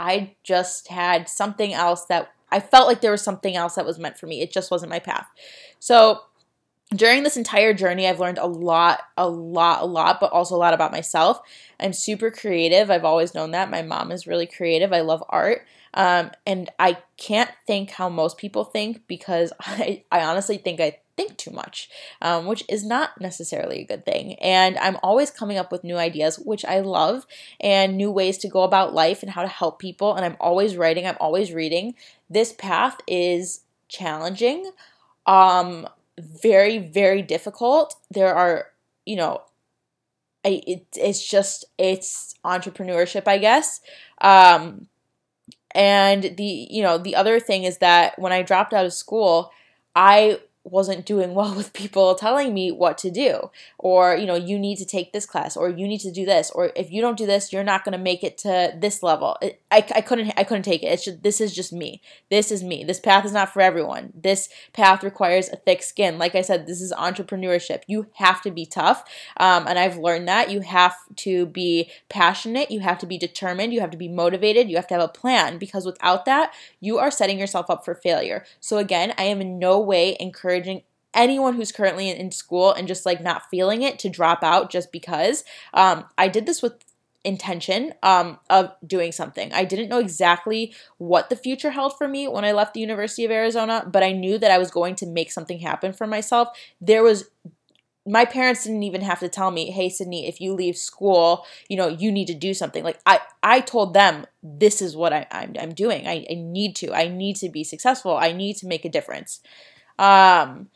I 0.00 0.34
just 0.42 0.88
had 0.88 1.28
something 1.28 1.72
else 1.72 2.06
that 2.06 2.32
I 2.50 2.58
felt 2.58 2.88
like 2.88 3.02
there 3.02 3.12
was 3.12 3.22
something 3.22 3.54
else 3.54 3.76
that 3.76 3.86
was 3.86 4.00
meant 4.00 4.18
for 4.18 4.26
me. 4.26 4.40
It 4.40 4.52
just 4.52 4.72
wasn't 4.72 4.90
my 4.90 4.98
path. 4.98 5.28
So 5.78 6.22
during 6.94 7.22
this 7.22 7.36
entire 7.36 7.74
journey, 7.74 8.06
I've 8.06 8.20
learned 8.20 8.38
a 8.38 8.46
lot, 8.46 9.00
a 9.16 9.28
lot, 9.28 9.82
a 9.82 9.86
lot, 9.86 10.20
but 10.20 10.32
also 10.32 10.54
a 10.54 10.58
lot 10.58 10.74
about 10.74 10.92
myself. 10.92 11.40
I'm 11.80 11.92
super 11.92 12.30
creative. 12.30 12.90
I've 12.90 13.04
always 13.04 13.34
known 13.34 13.52
that. 13.52 13.70
My 13.70 13.82
mom 13.82 14.12
is 14.12 14.26
really 14.26 14.46
creative. 14.46 14.92
I 14.92 15.00
love 15.00 15.24
art. 15.28 15.66
Um, 15.94 16.30
and 16.46 16.70
I 16.78 16.98
can't 17.16 17.50
think 17.66 17.90
how 17.90 18.08
most 18.08 18.38
people 18.38 18.64
think 18.64 19.02
because 19.06 19.52
I, 19.60 20.04
I 20.10 20.22
honestly 20.22 20.58
think 20.58 20.80
I 20.80 20.98
think 21.16 21.36
too 21.36 21.50
much, 21.50 21.90
um, 22.22 22.46
which 22.46 22.64
is 22.68 22.84
not 22.84 23.20
necessarily 23.20 23.80
a 23.80 23.86
good 23.86 24.04
thing. 24.04 24.34
And 24.34 24.78
I'm 24.78 24.96
always 25.02 25.30
coming 25.30 25.58
up 25.58 25.70
with 25.70 25.84
new 25.84 25.96
ideas, 25.96 26.38
which 26.38 26.64
I 26.64 26.80
love, 26.80 27.26
and 27.60 27.96
new 27.96 28.10
ways 28.10 28.38
to 28.38 28.48
go 28.48 28.62
about 28.62 28.94
life 28.94 29.22
and 29.22 29.30
how 29.30 29.42
to 29.42 29.48
help 29.48 29.78
people. 29.78 30.14
And 30.14 30.24
I'm 30.24 30.36
always 30.40 30.76
writing, 30.76 31.06
I'm 31.06 31.18
always 31.20 31.52
reading. 31.52 31.94
This 32.30 32.52
path 32.52 32.98
is 33.06 33.60
challenging, 33.88 34.70
um, 35.26 35.86
very, 36.18 36.78
very 36.78 37.22
difficult. 37.22 37.94
There 38.10 38.34
are, 38.34 38.66
you 39.06 39.16
know, 39.16 39.42
I, 40.44 40.62
it, 40.66 40.86
it's 40.96 41.26
just 41.26 41.64
it's 41.78 42.34
entrepreneurship, 42.44 43.26
I 43.26 43.38
guess. 43.38 43.80
Um, 44.20 44.88
and 45.74 46.36
the 46.36 46.66
you 46.70 46.82
know 46.82 46.98
the 46.98 47.16
other 47.16 47.40
thing 47.40 47.64
is 47.64 47.78
that 47.78 48.18
when 48.18 48.32
I 48.32 48.42
dropped 48.42 48.74
out 48.74 48.84
of 48.84 48.92
school, 48.92 49.50
I 49.94 50.40
wasn't 50.64 51.04
doing 51.04 51.34
well 51.34 51.54
with 51.54 51.72
people 51.72 52.14
telling 52.14 52.54
me 52.54 52.70
what 52.70 52.98
to 52.98 53.10
do. 53.10 53.50
Or 53.78 54.16
you 54.16 54.26
know 54.26 54.34
you 54.34 54.58
need 54.58 54.76
to 54.76 54.84
take 54.84 55.12
this 55.12 55.26
class 55.26 55.56
or 55.56 55.68
you 55.68 55.86
need 55.88 56.00
to 56.00 56.12
do 56.12 56.24
this 56.24 56.50
or 56.50 56.72
if 56.76 56.90
you 56.90 57.00
don't 57.00 57.18
do 57.18 57.26
this 57.26 57.52
you're 57.52 57.64
not 57.64 57.84
going 57.84 57.96
to 57.96 58.02
make 58.02 58.22
it 58.22 58.38
to 58.38 58.74
this 58.76 59.02
level. 59.02 59.36
I, 59.70 59.84
I 59.94 60.00
couldn't 60.00 60.32
i 60.36 60.44
couldn't 60.44 60.64
take 60.64 60.82
it. 60.82 60.86
It's 60.86 61.04
just 61.04 61.22
this 61.22 61.40
is 61.40 61.54
just 61.54 61.72
me. 61.72 62.00
This 62.30 62.50
is 62.50 62.62
me. 62.62 62.84
This 62.84 63.00
path 63.00 63.24
is 63.24 63.32
not 63.32 63.52
for 63.52 63.60
everyone. 63.60 64.12
This 64.14 64.48
path 64.72 65.02
requires 65.02 65.48
a 65.48 65.56
thick 65.56 65.82
skin. 65.82 66.18
Like 66.18 66.34
i 66.34 66.42
said 66.42 66.66
this 66.66 66.80
is 66.80 66.92
entrepreneurship. 66.92 67.82
You 67.86 68.06
have 68.14 68.40
to 68.42 68.50
be 68.50 68.66
tough 68.66 69.04
um, 69.38 69.66
and 69.66 69.78
i've 69.78 69.98
learned 69.98 70.28
that. 70.28 70.50
You 70.50 70.60
have 70.60 70.94
to 71.16 71.46
be 71.46 71.90
passionate. 72.08 72.70
You 72.70 72.80
have 72.80 72.98
to 72.98 73.06
be 73.06 73.18
determined. 73.18 73.72
You 73.72 73.80
have 73.80 73.90
to 73.90 73.96
be 73.96 74.08
motivated. 74.08 74.68
You 74.68 74.76
have 74.76 74.86
to 74.88 74.94
have 74.94 75.02
a 75.02 75.08
plan 75.08 75.58
because 75.58 75.84
without 75.84 76.24
that 76.26 76.52
you 76.80 76.98
are 76.98 77.10
setting 77.10 77.38
yourself 77.38 77.68
up 77.68 77.84
for 77.84 77.94
failure. 77.94 78.44
So 78.60 78.78
again 78.78 79.12
i 79.18 79.24
am 79.24 79.40
in 79.40 79.58
no 79.58 79.80
way 79.80 80.16
encouraging 80.20 80.51
encouraging 80.54 80.82
anyone 81.14 81.54
who's 81.54 81.72
currently 81.72 82.10
in, 82.10 82.30
school 82.30 82.72
and 82.72 82.88
just 82.88 83.04
like 83.04 83.22
not 83.22 83.50
feeling 83.50 83.82
it 83.82 83.98
to 83.98 84.08
drop 84.08 84.42
out 84.42 84.70
just 84.70 84.92
because. 84.92 85.44
Um, 85.74 86.04
I 86.16 86.28
did 86.28 86.46
this 86.46 86.62
with 86.62 86.74
intention 87.24 87.94
um, 88.02 88.38
of 88.50 88.72
doing 88.86 89.12
something. 89.12 89.52
I 89.52 89.64
didn't 89.64 89.88
know 89.88 89.98
exactly 89.98 90.74
what 90.98 91.30
the 91.30 91.36
future 91.36 91.70
held 91.70 91.96
for 91.96 92.08
me 92.08 92.26
when 92.26 92.44
I 92.44 92.52
left 92.52 92.74
the 92.74 92.80
University 92.80 93.24
of 93.24 93.30
Arizona, 93.30 93.86
but 93.86 94.02
I 94.02 94.12
knew 94.12 94.38
that 94.38 94.50
I 94.50 94.58
was 94.58 94.70
going 94.70 94.94
to 94.96 95.06
make 95.06 95.30
something 95.30 95.60
happen 95.60 95.92
for 95.92 96.06
myself. 96.06 96.48
There 96.80 97.02
was 97.02 97.30
my 98.04 98.24
parents 98.24 98.64
didn't 98.64 98.82
even 98.82 99.02
have 99.02 99.20
to 99.20 99.28
tell 99.28 99.52
me, 99.52 99.70
"Hey 99.70 99.88
Sydney, 99.88 100.26
if 100.26 100.40
you 100.40 100.54
leave 100.54 100.76
school, 100.76 101.46
you 101.68 101.76
know, 101.76 101.86
you 101.86 102.10
need 102.10 102.26
to 102.26 102.34
do 102.34 102.52
something." 102.52 102.82
Like 102.82 102.98
I 103.06 103.20
I 103.42 103.60
told 103.60 103.94
them, 103.94 104.26
"This 104.42 104.82
is 104.82 104.96
what 104.96 105.12
I, 105.12 105.26
I'm 105.30 105.54
I'm 105.60 105.72
doing. 105.72 106.08
I, 106.08 106.26
I 106.28 106.34
need 106.34 106.74
to. 106.76 106.92
I 106.92 107.06
need 107.06 107.36
to 107.36 107.48
be 107.48 107.62
successful. 107.62 108.16
I 108.16 108.32
need 108.32 108.56
to 108.56 108.66
make 108.66 108.84
a 108.84 108.88
difference." 108.88 109.40
Um, 109.98 110.68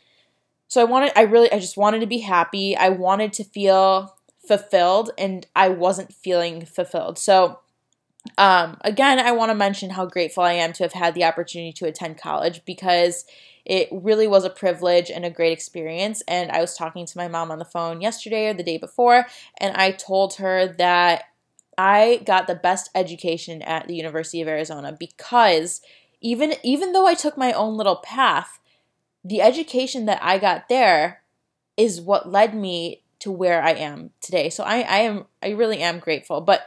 so 0.69 0.81
I 0.81 0.85
wanted, 0.85 1.13
I 1.17 1.23
really, 1.23 1.51
I 1.53 1.59
just 1.59 1.77
wanted 1.77 2.01
to 2.01 2.07
be 2.07 2.19
happy. 2.19 2.77
I 2.77 2.89
wanted 2.89 3.33
to 3.35 3.45
feel 3.45 4.17
fulfilled, 4.47 5.11
and 5.19 5.47
I 5.55 5.69
wasn't 5.69 6.13
feeling 6.13 6.65
fulfilled. 6.65 7.19
So, 7.19 7.61
um, 8.39 8.77
again, 8.81 9.19
I 9.19 9.33
want 9.33 9.51
to 9.51 9.55
mention 9.55 9.91
how 9.91 10.07
grateful 10.07 10.43
I 10.43 10.53
am 10.53 10.73
to 10.75 10.85
have 10.85 10.93
had 10.93 11.15
the 11.15 11.25
opportunity 11.25 11.73
to 11.75 11.87
attend 11.87 12.19
college 12.19 12.65
because 12.65 13.25
it 13.65 13.89
really 13.91 14.27
was 14.27 14.45
a 14.45 14.51
privilege 14.51 15.11
and 15.11 15.25
a 15.25 15.31
great 15.31 15.53
experience. 15.53 16.23
And 16.27 16.51
I 16.51 16.61
was 16.61 16.77
talking 16.77 17.07
to 17.07 17.19
my 17.19 17.29
mom 17.29 17.51
on 17.51 17.59
the 17.59 17.65
phone 17.65 18.01
yesterday 18.01 18.49
or 18.49 18.55
the 18.55 18.63
day 18.63 18.79
before, 18.79 19.27
and 19.59 19.77
I 19.77 19.93
told 19.93 20.35
her 20.35 20.69
that 20.79 21.25
I 21.79 22.23
got 22.25 22.47
the 22.47 22.55
best 22.55 22.91
education 22.95 23.63
at 23.63 23.87
the 23.87 23.97
University 23.97 24.41
of 24.41 24.49
Arizona 24.49 24.97
because 24.99 25.83
even 26.21 26.55
even 26.63 26.93
though 26.93 27.07
I 27.07 27.15
took 27.15 27.37
my 27.37 27.53
own 27.53 27.77
little 27.77 27.97
path, 27.97 28.59
the 29.27 29.43
education 29.43 30.07
that 30.07 30.23
I 30.23 30.39
got 30.39 30.69
there 30.69 31.23
is 31.77 32.01
what 32.01 32.31
led 32.31 32.55
me 32.55 33.03
to 33.19 33.31
where 33.33 33.63
I 33.63 33.73
am 33.73 34.11
today. 34.21 34.51
So 34.51 34.63
I, 34.63 34.81
I 34.81 34.99
am 34.99 35.27
I 35.43 35.51
really 35.51 35.79
am 35.79 35.99
grateful. 35.99 36.41
But 36.41 36.63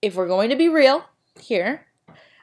if 0.00 0.14
we're 0.14 0.28
going 0.28 0.50
to 0.50 0.56
be 0.56 0.68
real 0.68 1.04
here, 1.40 1.86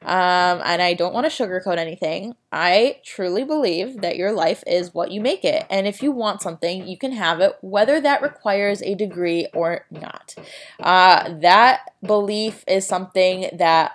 um, 0.03 0.61
and 0.65 0.81
I 0.81 0.93
don't 0.93 1.13
want 1.13 1.31
to 1.31 1.43
sugarcoat 1.43 1.77
anything, 1.77 2.35
I 2.51 2.99
truly 3.05 3.45
believe 3.45 4.01
that 4.01 4.17
your 4.17 4.33
life 4.33 4.63
is 4.67 4.93
what 4.93 5.11
you 5.11 5.21
make 5.21 5.45
it. 5.45 5.65
And 5.69 5.87
if 5.87 6.03
you 6.03 6.11
want 6.11 6.41
something, 6.41 6.85
you 6.85 6.97
can 6.97 7.13
have 7.13 7.39
it, 7.39 7.57
whether 7.61 8.01
that 8.01 8.21
requires 8.21 8.81
a 8.81 8.95
degree 8.95 9.47
or 9.53 9.85
not. 9.89 10.35
Uh, 10.79 11.33
that 11.39 11.93
belief 12.05 12.65
is 12.67 12.85
something 12.85 13.49
that, 13.57 13.93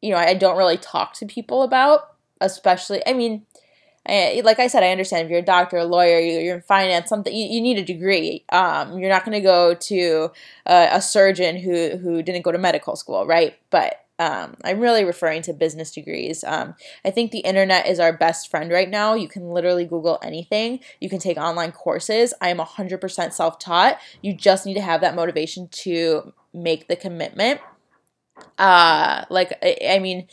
you 0.00 0.10
know, 0.10 0.16
I 0.18 0.34
don't 0.34 0.58
really 0.58 0.76
talk 0.76 1.14
to 1.14 1.26
people 1.26 1.62
about, 1.62 2.14
especially, 2.40 3.00
I 3.06 3.12
mean, 3.12 3.46
like 4.06 4.58
I 4.58 4.66
said, 4.66 4.82
I 4.82 4.90
understand 4.90 5.24
if 5.24 5.30
you're 5.30 5.40
a 5.40 5.44
doctor, 5.44 5.76
a 5.76 5.84
lawyer, 5.84 6.18
you're 6.18 6.56
in 6.56 6.62
finance, 6.62 7.08
something 7.08 7.34
you, 7.34 7.46
you 7.46 7.60
need 7.60 7.78
a 7.78 7.84
degree. 7.84 8.44
Um, 8.50 8.98
you're 8.98 9.08
not 9.08 9.24
going 9.24 9.36
to 9.36 9.40
go 9.40 9.74
to 9.74 10.30
a, 10.66 10.88
a, 10.92 11.00
surgeon 11.00 11.56
who 11.56 11.96
who 11.96 12.22
didn't 12.22 12.42
go 12.42 12.52
to 12.52 12.58
medical 12.58 12.96
school, 12.96 13.26
right? 13.26 13.56
But 13.70 14.02
um, 14.18 14.56
I'm 14.62 14.78
really 14.78 15.04
referring 15.04 15.42
to 15.42 15.52
business 15.52 15.90
degrees. 15.90 16.44
Um, 16.44 16.74
I 17.04 17.10
think 17.10 17.30
the 17.30 17.40
internet 17.40 17.86
is 17.86 17.98
our 17.98 18.12
best 18.12 18.50
friend 18.50 18.70
right 18.70 18.88
now. 18.88 19.14
You 19.14 19.28
can 19.28 19.50
literally 19.50 19.84
Google 19.84 20.18
anything, 20.22 20.80
you 21.00 21.08
can 21.08 21.18
take 21.18 21.38
online 21.38 21.72
courses. 21.72 22.34
I 22.40 22.48
am 22.48 22.58
100% 22.58 23.32
self 23.32 23.58
taught. 23.58 23.98
You 24.20 24.34
just 24.34 24.66
need 24.66 24.74
to 24.74 24.80
have 24.80 25.00
that 25.00 25.14
motivation 25.14 25.68
to 25.68 26.32
make 26.52 26.88
the 26.88 26.96
commitment. 26.96 27.60
Uh, 28.58 29.24
like, 29.30 29.58
I, 29.62 29.76
I 29.92 29.98
mean, 29.98 30.28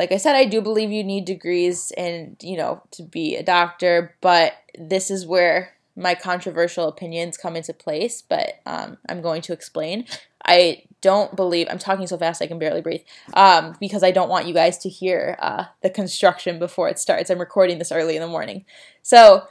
like 0.00 0.12
I 0.12 0.16
said, 0.16 0.34
I 0.34 0.46
do 0.46 0.62
believe 0.62 0.90
you 0.90 1.04
need 1.04 1.26
degrees 1.26 1.92
and, 1.94 2.34
you 2.40 2.56
know, 2.56 2.82
to 2.92 3.02
be 3.02 3.36
a 3.36 3.42
doctor, 3.42 4.16
but 4.22 4.54
this 4.78 5.10
is 5.10 5.26
where 5.26 5.74
my 5.94 6.14
controversial 6.14 6.88
opinions 6.88 7.36
come 7.36 7.54
into 7.54 7.74
place, 7.74 8.22
but 8.22 8.62
um, 8.64 8.96
I'm 9.10 9.20
going 9.20 9.42
to 9.42 9.52
explain. 9.52 10.06
I 10.42 10.84
don't 11.02 11.36
believe 11.36 11.66
I'm 11.68 11.78
talking 11.78 12.06
so 12.06 12.16
fast 12.16 12.40
I 12.40 12.46
can 12.46 12.58
barely 12.58 12.80
breathe 12.80 13.02
um, 13.34 13.76
because 13.78 14.02
I 14.02 14.10
don't 14.10 14.30
want 14.30 14.46
you 14.46 14.54
guys 14.54 14.78
to 14.78 14.88
hear 14.88 15.36
uh, 15.38 15.64
the 15.82 15.90
construction 15.90 16.58
before 16.58 16.88
it 16.88 16.98
starts. 16.98 17.28
I'm 17.28 17.38
recording 17.38 17.76
this 17.76 17.92
early 17.92 18.16
in 18.16 18.22
the 18.22 18.26
morning, 18.26 18.64
so 19.02 19.48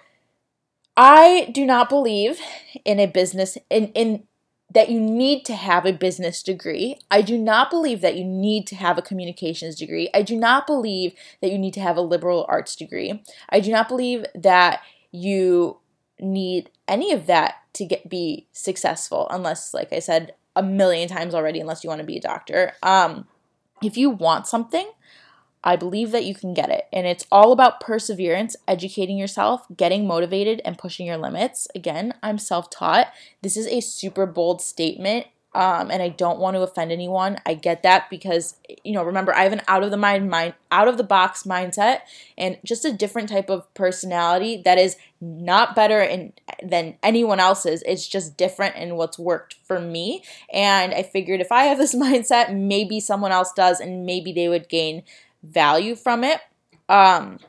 I 0.97 1.51
do 1.53 1.63
not 1.63 1.89
believe 1.89 2.39
in 2.85 2.99
a 2.99 3.05
business 3.05 3.55
in 3.69 3.89
in 3.89 4.23
that 4.71 4.89
you 4.89 4.99
need 4.99 5.45
to 5.45 5.55
have 5.55 5.85
a 5.85 5.93
business 5.93 6.43
degree. 6.43 6.97
I 7.09 7.21
do 7.21 7.37
not 7.37 7.69
believe 7.69 8.01
that 8.01 8.15
you 8.15 8.23
need 8.23 8.67
to 8.67 8.75
have 8.75 8.97
a 8.97 9.01
communications 9.01 9.75
degree. 9.75 10.09
I 10.13 10.21
do 10.21 10.35
not 10.35 10.67
believe 10.67 11.13
that 11.41 11.51
you 11.51 11.57
need 11.57 11.73
to 11.73 11.81
have 11.81 11.97
a 11.97 12.01
liberal 12.01 12.45
arts 12.47 12.75
degree. 12.75 13.23
I 13.49 13.59
do 13.59 13.71
not 13.71 13.87
believe 13.87 14.25
that 14.35 14.81
you 15.11 15.77
need 16.19 16.69
any 16.87 17.11
of 17.13 17.25
that 17.25 17.55
to 17.73 17.85
get 17.85 18.09
be 18.09 18.47
successful 18.51 19.27
unless 19.29 19.73
like 19.73 19.93
I 19.93 19.99
said 19.99 20.33
a 20.55 20.61
million 20.61 21.07
times 21.07 21.33
already 21.33 21.59
unless 21.59 21.83
you 21.83 21.89
want 21.89 22.01
to 22.01 22.05
be 22.05 22.17
a 22.17 22.21
doctor. 22.21 22.73
Um, 22.83 23.27
if 23.81 23.95
you 23.95 24.09
want 24.09 24.47
something, 24.47 24.89
I 25.63 25.75
believe 25.75 26.11
that 26.11 26.25
you 26.25 26.33
can 26.33 26.53
get 26.53 26.69
it. 26.69 26.87
And 26.93 27.05
it's 27.05 27.25
all 27.31 27.51
about 27.51 27.81
perseverance, 27.81 28.55
educating 28.67 29.17
yourself, 29.17 29.65
getting 29.75 30.07
motivated, 30.07 30.61
and 30.63 30.77
pushing 30.77 31.05
your 31.05 31.17
limits. 31.17 31.67
Again, 31.75 32.13
I'm 32.23 32.37
self 32.37 32.69
taught. 32.69 33.07
This 33.41 33.57
is 33.57 33.67
a 33.67 33.81
super 33.81 34.25
bold 34.25 34.61
statement 34.61 35.27
um, 35.55 35.89
and 35.89 36.01
I 36.01 36.09
don't 36.09 36.37
want 36.37 36.55
to 36.55 36.61
offend 36.61 36.91
anyone. 36.91 37.37
I 37.45 37.55
get 37.55 37.81
that 37.81 38.09
because 38.09 38.55
you 38.83 38.93
know, 38.93 39.03
remember, 39.03 39.35
I 39.35 39.43
have 39.43 39.53
an 39.53 39.63
out 39.67 39.83
of 39.83 39.89
the 39.89 39.97
mind, 39.97 40.29
mind, 40.29 40.53
out 40.71 40.87
of 40.87 40.97
the 40.97 41.03
box 41.03 41.43
mindset, 41.43 42.01
and 42.37 42.57
just 42.63 42.85
a 42.85 42.93
different 42.93 43.29
type 43.29 43.49
of 43.49 43.71
personality 43.73 44.61
that 44.63 44.77
is 44.77 44.95
not 45.19 45.75
better 45.75 46.01
in, 46.01 46.33
than 46.63 46.97
anyone 47.01 47.39
else's. 47.39 47.81
It's 47.87 48.07
just 48.07 48.37
different 48.37 48.75
in 48.75 48.95
what's 48.95 49.17
worked 49.17 49.55
for 49.63 49.79
me. 49.79 50.23
And 50.53 50.93
I 50.93 51.01
figured 51.01 51.41
if 51.41 51.51
I 51.51 51.63
have 51.63 51.79
this 51.79 51.95
mindset, 51.95 52.55
maybe 52.55 52.99
someone 52.99 53.31
else 53.31 53.51
does, 53.51 53.79
and 53.79 54.05
maybe 54.05 54.31
they 54.31 54.49
would 54.49 54.69
gain 54.69 55.01
value 55.43 55.95
from 55.95 56.23
it. 56.23 56.41
Um, 56.87 57.39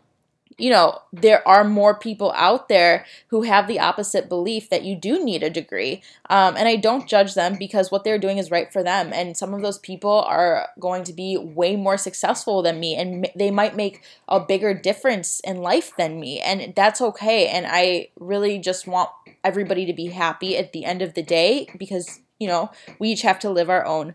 you 0.60 0.70
know, 0.70 1.00
there 1.12 1.46
are 1.48 1.64
more 1.64 1.98
people 1.98 2.32
out 2.36 2.68
there 2.68 3.06
who 3.28 3.42
have 3.42 3.66
the 3.66 3.80
opposite 3.80 4.28
belief 4.28 4.68
that 4.68 4.84
you 4.84 4.94
do 4.94 5.24
need 5.24 5.42
a 5.42 5.50
degree. 5.50 6.02
Um, 6.28 6.54
and 6.56 6.68
I 6.68 6.76
don't 6.76 7.08
judge 7.08 7.34
them 7.34 7.56
because 7.58 7.90
what 7.90 8.04
they're 8.04 8.18
doing 8.18 8.36
is 8.38 8.50
right 8.50 8.70
for 8.70 8.82
them. 8.82 9.10
And 9.12 9.36
some 9.36 9.54
of 9.54 9.62
those 9.62 9.78
people 9.78 10.20
are 10.20 10.68
going 10.78 11.04
to 11.04 11.14
be 11.14 11.38
way 11.38 11.76
more 11.76 11.96
successful 11.96 12.62
than 12.62 12.78
me 12.78 12.94
and 12.94 13.28
they 13.34 13.50
might 13.50 13.74
make 13.74 14.02
a 14.28 14.38
bigger 14.38 14.74
difference 14.74 15.40
in 15.40 15.56
life 15.62 15.92
than 15.96 16.20
me. 16.20 16.40
And 16.40 16.74
that's 16.76 17.00
okay. 17.00 17.48
And 17.48 17.66
I 17.68 18.08
really 18.18 18.58
just 18.58 18.86
want 18.86 19.08
everybody 19.42 19.86
to 19.86 19.94
be 19.94 20.08
happy 20.08 20.58
at 20.58 20.72
the 20.72 20.84
end 20.84 21.00
of 21.00 21.14
the 21.14 21.22
day 21.22 21.68
because, 21.78 22.20
you 22.38 22.46
know, 22.46 22.70
we 22.98 23.08
each 23.08 23.22
have 23.22 23.38
to 23.40 23.50
live 23.50 23.70
our 23.70 23.86
own 23.86 24.14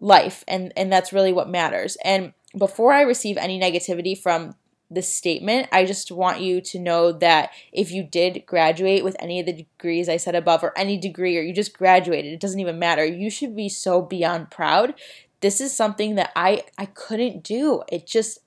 life 0.00 0.44
and 0.46 0.72
and 0.76 0.92
that's 0.92 1.12
really 1.12 1.32
what 1.32 1.48
matters. 1.48 1.96
And 2.04 2.32
before 2.56 2.92
I 2.92 3.02
receive 3.02 3.36
any 3.36 3.60
negativity 3.60 4.18
from 4.18 4.54
this 4.90 5.12
statement. 5.12 5.68
I 5.70 5.84
just 5.84 6.10
want 6.10 6.40
you 6.40 6.60
to 6.62 6.78
know 6.78 7.12
that 7.12 7.50
if 7.72 7.90
you 7.90 8.02
did 8.02 8.46
graduate 8.46 9.04
with 9.04 9.16
any 9.18 9.38
of 9.38 9.46
the 9.46 9.52
degrees 9.52 10.08
I 10.08 10.16
said 10.16 10.34
above, 10.34 10.64
or 10.64 10.76
any 10.76 10.96
degree, 10.96 11.36
or 11.36 11.42
you 11.42 11.52
just 11.52 11.76
graduated, 11.76 12.32
it 12.32 12.40
doesn't 12.40 12.60
even 12.60 12.78
matter. 12.78 13.04
You 13.04 13.30
should 13.30 13.54
be 13.54 13.68
so 13.68 14.00
beyond 14.00 14.50
proud. 14.50 14.94
This 15.40 15.60
is 15.60 15.72
something 15.74 16.14
that 16.14 16.32
I 16.34 16.64
I 16.78 16.86
couldn't 16.86 17.44
do. 17.44 17.82
It 17.88 18.06
just 18.06 18.38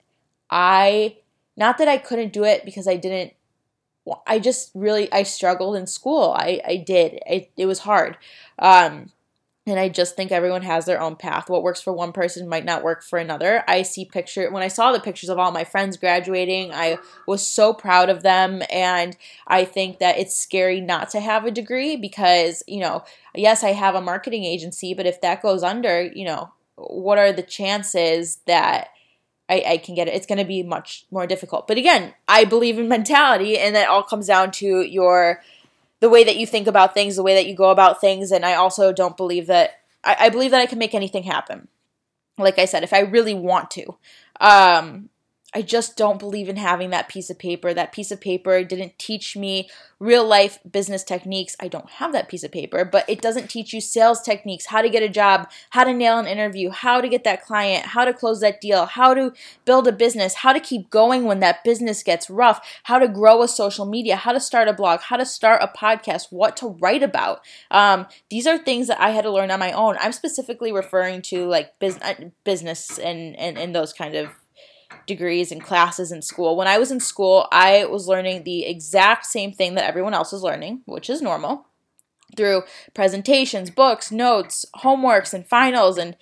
I 0.50 1.18
not 1.56 1.78
that 1.78 1.88
I 1.88 1.98
couldn't 1.98 2.32
do 2.32 2.44
it 2.44 2.64
because 2.64 2.88
I 2.88 2.96
didn't 2.96 3.34
I 4.26 4.40
just 4.40 4.72
really 4.74 5.10
I 5.12 5.22
struggled 5.22 5.76
in 5.76 5.86
school. 5.86 6.34
I 6.36 6.60
I 6.66 6.76
did. 6.76 7.20
It 7.26 7.50
it 7.56 7.66
was 7.66 7.80
hard. 7.80 8.18
Um 8.58 9.10
and 9.64 9.78
I 9.78 9.88
just 9.88 10.16
think 10.16 10.32
everyone 10.32 10.62
has 10.62 10.86
their 10.86 11.00
own 11.00 11.14
path. 11.14 11.48
What 11.48 11.62
works 11.62 11.80
for 11.80 11.92
one 11.92 12.12
person 12.12 12.48
might 12.48 12.64
not 12.64 12.82
work 12.82 13.04
for 13.04 13.18
another. 13.18 13.62
I 13.68 13.82
see 13.82 14.04
picture 14.04 14.50
when 14.50 14.62
I 14.62 14.68
saw 14.68 14.90
the 14.90 14.98
pictures 14.98 15.28
of 15.28 15.38
all 15.38 15.52
my 15.52 15.62
friends 15.62 15.96
graduating, 15.96 16.72
I 16.72 16.98
was 17.28 17.46
so 17.46 17.72
proud 17.72 18.10
of 18.10 18.24
them 18.24 18.62
and 18.70 19.16
I 19.46 19.64
think 19.64 20.00
that 20.00 20.18
it's 20.18 20.34
scary 20.34 20.80
not 20.80 21.10
to 21.10 21.20
have 21.20 21.44
a 21.44 21.52
degree 21.52 21.94
because, 21.94 22.64
you 22.66 22.80
know, 22.80 23.04
yes, 23.36 23.62
I 23.62 23.72
have 23.72 23.94
a 23.94 24.00
marketing 24.00 24.44
agency, 24.44 24.94
but 24.94 25.06
if 25.06 25.20
that 25.20 25.42
goes 25.42 25.62
under, 25.62 26.02
you 26.02 26.24
know, 26.24 26.50
what 26.74 27.18
are 27.18 27.32
the 27.32 27.42
chances 27.42 28.40
that 28.46 28.88
I, 29.48 29.62
I 29.66 29.76
can 29.76 29.94
get 29.94 30.08
it? 30.08 30.14
It's 30.14 30.26
going 30.26 30.38
to 30.38 30.44
be 30.44 30.64
much 30.64 31.06
more 31.12 31.26
difficult. 31.28 31.68
But 31.68 31.78
again, 31.78 32.14
I 32.26 32.44
believe 32.44 32.80
in 32.80 32.88
mentality 32.88 33.58
and 33.58 33.76
that 33.76 33.88
all 33.88 34.02
comes 34.02 34.26
down 34.26 34.50
to 34.52 34.82
your 34.82 35.40
the 36.02 36.10
way 36.10 36.24
that 36.24 36.36
you 36.36 36.48
think 36.48 36.66
about 36.66 36.94
things, 36.94 37.14
the 37.14 37.22
way 37.22 37.36
that 37.36 37.46
you 37.46 37.54
go 37.54 37.70
about 37.70 38.00
things, 38.00 38.32
and 38.32 38.44
I 38.44 38.54
also 38.54 38.92
don't 38.92 39.16
believe 39.16 39.46
that 39.46 39.70
I, 40.02 40.16
I 40.18 40.28
believe 40.30 40.50
that 40.50 40.60
I 40.60 40.66
can 40.66 40.80
make 40.80 40.96
anything 40.96 41.22
happen. 41.22 41.68
Like 42.36 42.58
I 42.58 42.64
said, 42.64 42.82
if 42.82 42.92
I 42.92 42.98
really 43.00 43.34
want 43.34 43.70
to. 43.70 43.94
Um, 44.40 45.10
I 45.54 45.62
just 45.62 45.96
don't 45.96 46.18
believe 46.18 46.48
in 46.48 46.56
having 46.56 46.90
that 46.90 47.08
piece 47.08 47.28
of 47.28 47.38
paper. 47.38 47.74
That 47.74 47.92
piece 47.92 48.10
of 48.10 48.20
paper 48.20 48.64
didn't 48.64 48.98
teach 48.98 49.36
me 49.36 49.68
real 50.00 50.26
life 50.26 50.58
business 50.70 51.04
techniques. 51.04 51.54
I 51.60 51.68
don't 51.68 51.88
have 51.90 52.12
that 52.12 52.28
piece 52.28 52.42
of 52.42 52.50
paper, 52.50 52.84
but 52.84 53.08
it 53.08 53.20
doesn't 53.20 53.50
teach 53.50 53.72
you 53.72 53.80
sales 53.80 54.22
techniques, 54.22 54.66
how 54.66 54.82
to 54.82 54.88
get 54.88 55.02
a 55.02 55.08
job, 55.08 55.48
how 55.70 55.84
to 55.84 55.92
nail 55.92 56.18
an 56.18 56.26
interview, 56.26 56.70
how 56.70 57.00
to 57.00 57.08
get 57.08 57.24
that 57.24 57.44
client, 57.44 57.86
how 57.86 58.04
to 58.04 58.12
close 58.12 58.40
that 58.40 58.60
deal, 58.60 58.86
how 58.86 59.14
to 59.14 59.32
build 59.64 59.86
a 59.86 59.92
business, 59.92 60.34
how 60.34 60.52
to 60.52 60.60
keep 60.60 60.90
going 60.90 61.24
when 61.24 61.40
that 61.40 61.62
business 61.64 62.02
gets 62.02 62.30
rough, 62.30 62.60
how 62.84 62.98
to 62.98 63.06
grow 63.06 63.42
a 63.42 63.48
social 63.48 63.86
media, 63.86 64.16
how 64.16 64.32
to 64.32 64.40
start 64.40 64.68
a 64.68 64.72
blog, 64.72 65.00
how 65.00 65.16
to 65.16 65.26
start 65.26 65.62
a 65.62 65.68
podcast, 65.68 66.28
what 66.30 66.56
to 66.56 66.68
write 66.68 67.02
about. 67.02 67.40
Um, 67.70 68.06
these 68.30 68.46
are 68.46 68.58
things 68.58 68.88
that 68.88 69.00
I 69.00 69.10
had 69.10 69.22
to 69.22 69.30
learn 69.30 69.50
on 69.50 69.60
my 69.60 69.72
own. 69.72 69.96
I'm 70.00 70.12
specifically 70.12 70.72
referring 70.72 71.22
to 71.22 71.46
like 71.46 71.78
business, 71.78 72.30
business 72.42 72.98
and, 72.98 73.36
and, 73.36 73.58
and 73.58 73.74
those 73.74 73.92
kind 73.92 74.14
of 74.14 74.30
degrees 75.06 75.52
and 75.52 75.62
classes 75.62 76.12
in 76.12 76.22
school. 76.22 76.56
When 76.56 76.68
I 76.68 76.78
was 76.78 76.90
in 76.90 77.00
school, 77.00 77.48
I 77.52 77.84
was 77.84 78.08
learning 78.08 78.44
the 78.44 78.64
exact 78.64 79.26
same 79.26 79.52
thing 79.52 79.74
that 79.74 79.86
everyone 79.86 80.14
else 80.14 80.32
is 80.32 80.42
learning, 80.42 80.82
which 80.86 81.10
is 81.10 81.22
normal, 81.22 81.66
through 82.36 82.62
presentations, 82.94 83.70
books, 83.70 84.10
notes, 84.10 84.66
homeworks, 84.76 85.34
and 85.34 85.46
finals. 85.46 85.98
And 85.98 86.16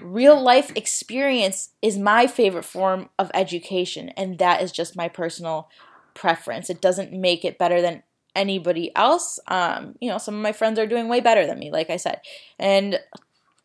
real 0.00 0.40
life 0.40 0.72
experience 0.74 1.70
is 1.82 1.98
my 1.98 2.26
favorite 2.26 2.64
form 2.64 3.08
of 3.18 3.30
education, 3.34 4.10
and 4.10 4.38
that 4.38 4.62
is 4.62 4.72
just 4.72 4.96
my 4.96 5.08
personal 5.08 5.68
preference. 6.14 6.70
It 6.70 6.80
doesn't 6.80 7.12
make 7.12 7.44
it 7.44 7.58
better 7.58 7.80
than 7.80 8.02
anybody 8.34 8.94
else. 8.96 9.38
Um, 9.46 9.96
you 10.00 10.08
know, 10.08 10.18
some 10.18 10.34
of 10.34 10.42
my 10.42 10.52
friends 10.52 10.78
are 10.78 10.86
doing 10.86 11.08
way 11.08 11.20
better 11.20 11.46
than 11.46 11.58
me, 11.58 11.70
like 11.70 11.90
I 11.90 11.96
said. 11.96 12.20
And 12.58 12.98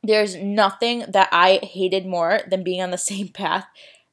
there's 0.03 0.35
nothing 0.35 1.05
that 1.09 1.29
I 1.31 1.59
hated 1.63 2.05
more 2.05 2.41
than 2.47 2.63
being 2.63 2.81
on 2.81 2.91
the 2.91 2.97
same 3.11 3.29
path 3.29 3.65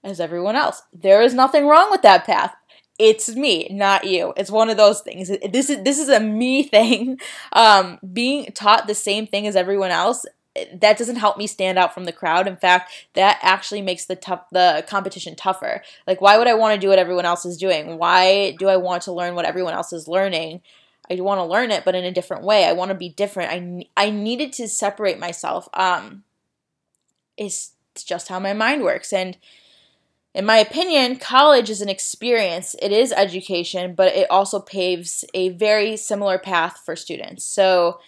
as 0.07 0.21
everyone 0.21 0.57
else. 0.57 0.83
There 0.93 1.23
is 1.23 1.35
nothing 1.35 1.67
wrong 1.67 1.91
with 1.91 2.03
that 2.03 2.25
path. 2.25 2.55
It's 2.99 3.35
me, 3.37 3.69
not 3.71 4.05
you. 4.05 4.33
It's 4.37 4.51
one 4.51 4.71
of 4.71 4.79
those 4.79 5.03
things. 5.03 5.29
This 5.29 5.69
is 5.69 5.83
this 5.83 5.99
is 5.99 6.09
a 6.09 6.21
me 6.21 6.63
thing. 6.77 7.19
Um, 7.53 7.99
being 8.13 8.47
taught 8.53 8.87
the 8.87 8.95
same 8.95 9.27
thing 9.27 9.47
as 9.47 9.57
everyone 9.57 9.91
else 9.91 10.25
that 10.73 10.99
doesn't 10.99 11.17
help 11.17 11.37
me 11.37 11.47
stand 11.47 11.79
out 11.79 11.93
from 11.93 12.05
the 12.05 12.13
crowd. 12.13 12.47
In 12.47 12.57
fact, 12.57 12.91
that 13.15 13.39
actually 13.43 13.83
makes 13.83 14.07
the 14.07 14.17
tough 14.17 14.45
the 14.51 14.85
competition 14.89 15.35
tougher. 15.35 15.83
Like, 16.07 16.21
why 16.21 16.39
would 16.39 16.49
I 16.49 16.55
want 16.55 16.75
to 16.75 16.81
do 16.81 16.89
what 16.89 16.99
everyone 16.99 17.27
else 17.27 17.45
is 17.45 17.57
doing? 17.57 17.99
Why 17.99 18.53
do 18.59 18.69
I 18.69 18.77
want 18.77 19.03
to 19.03 19.13
learn 19.13 19.35
what 19.35 19.45
everyone 19.45 19.75
else 19.75 19.93
is 19.93 20.09
learning? 20.09 20.63
I 21.11 21.21
want 21.21 21.39
to 21.39 21.45
learn 21.45 21.71
it, 21.71 21.85
but 21.85 21.95
in 21.95 22.05
a 22.05 22.13
different 22.13 22.45
way. 22.45 22.65
I 22.65 22.73
want 22.73 22.89
to 22.91 22.95
be 22.95 23.09
different. 23.09 23.53
I 23.97 24.07
I 24.07 24.11
needed 24.11 24.53
to 24.55 24.69
separate 24.69 25.19
myself. 25.19 25.69
Um, 25.75 26.25
it's, 27.37 27.73
it's 27.95 28.05
just 28.05 28.29
how 28.29 28.41
my 28.41 28.53
mind 28.53 28.83
works, 28.83 29.13
and 29.13 29.37
in 30.37 30.45
my 30.45 30.59
opinion, 30.59 31.17
college 31.17 31.71
is 31.71 31.81
an 31.81 31.89
experience. 31.89 32.77
It 32.83 32.93
is 32.93 33.11
education, 33.11 33.95
but 33.95 34.15
it 34.15 34.31
also 34.31 34.61
paves 34.61 35.25
a 35.33 35.49
very 35.49 35.97
similar 35.97 36.39
path 36.39 36.83
for 36.85 36.95
students. 36.95 37.43
So 37.43 38.01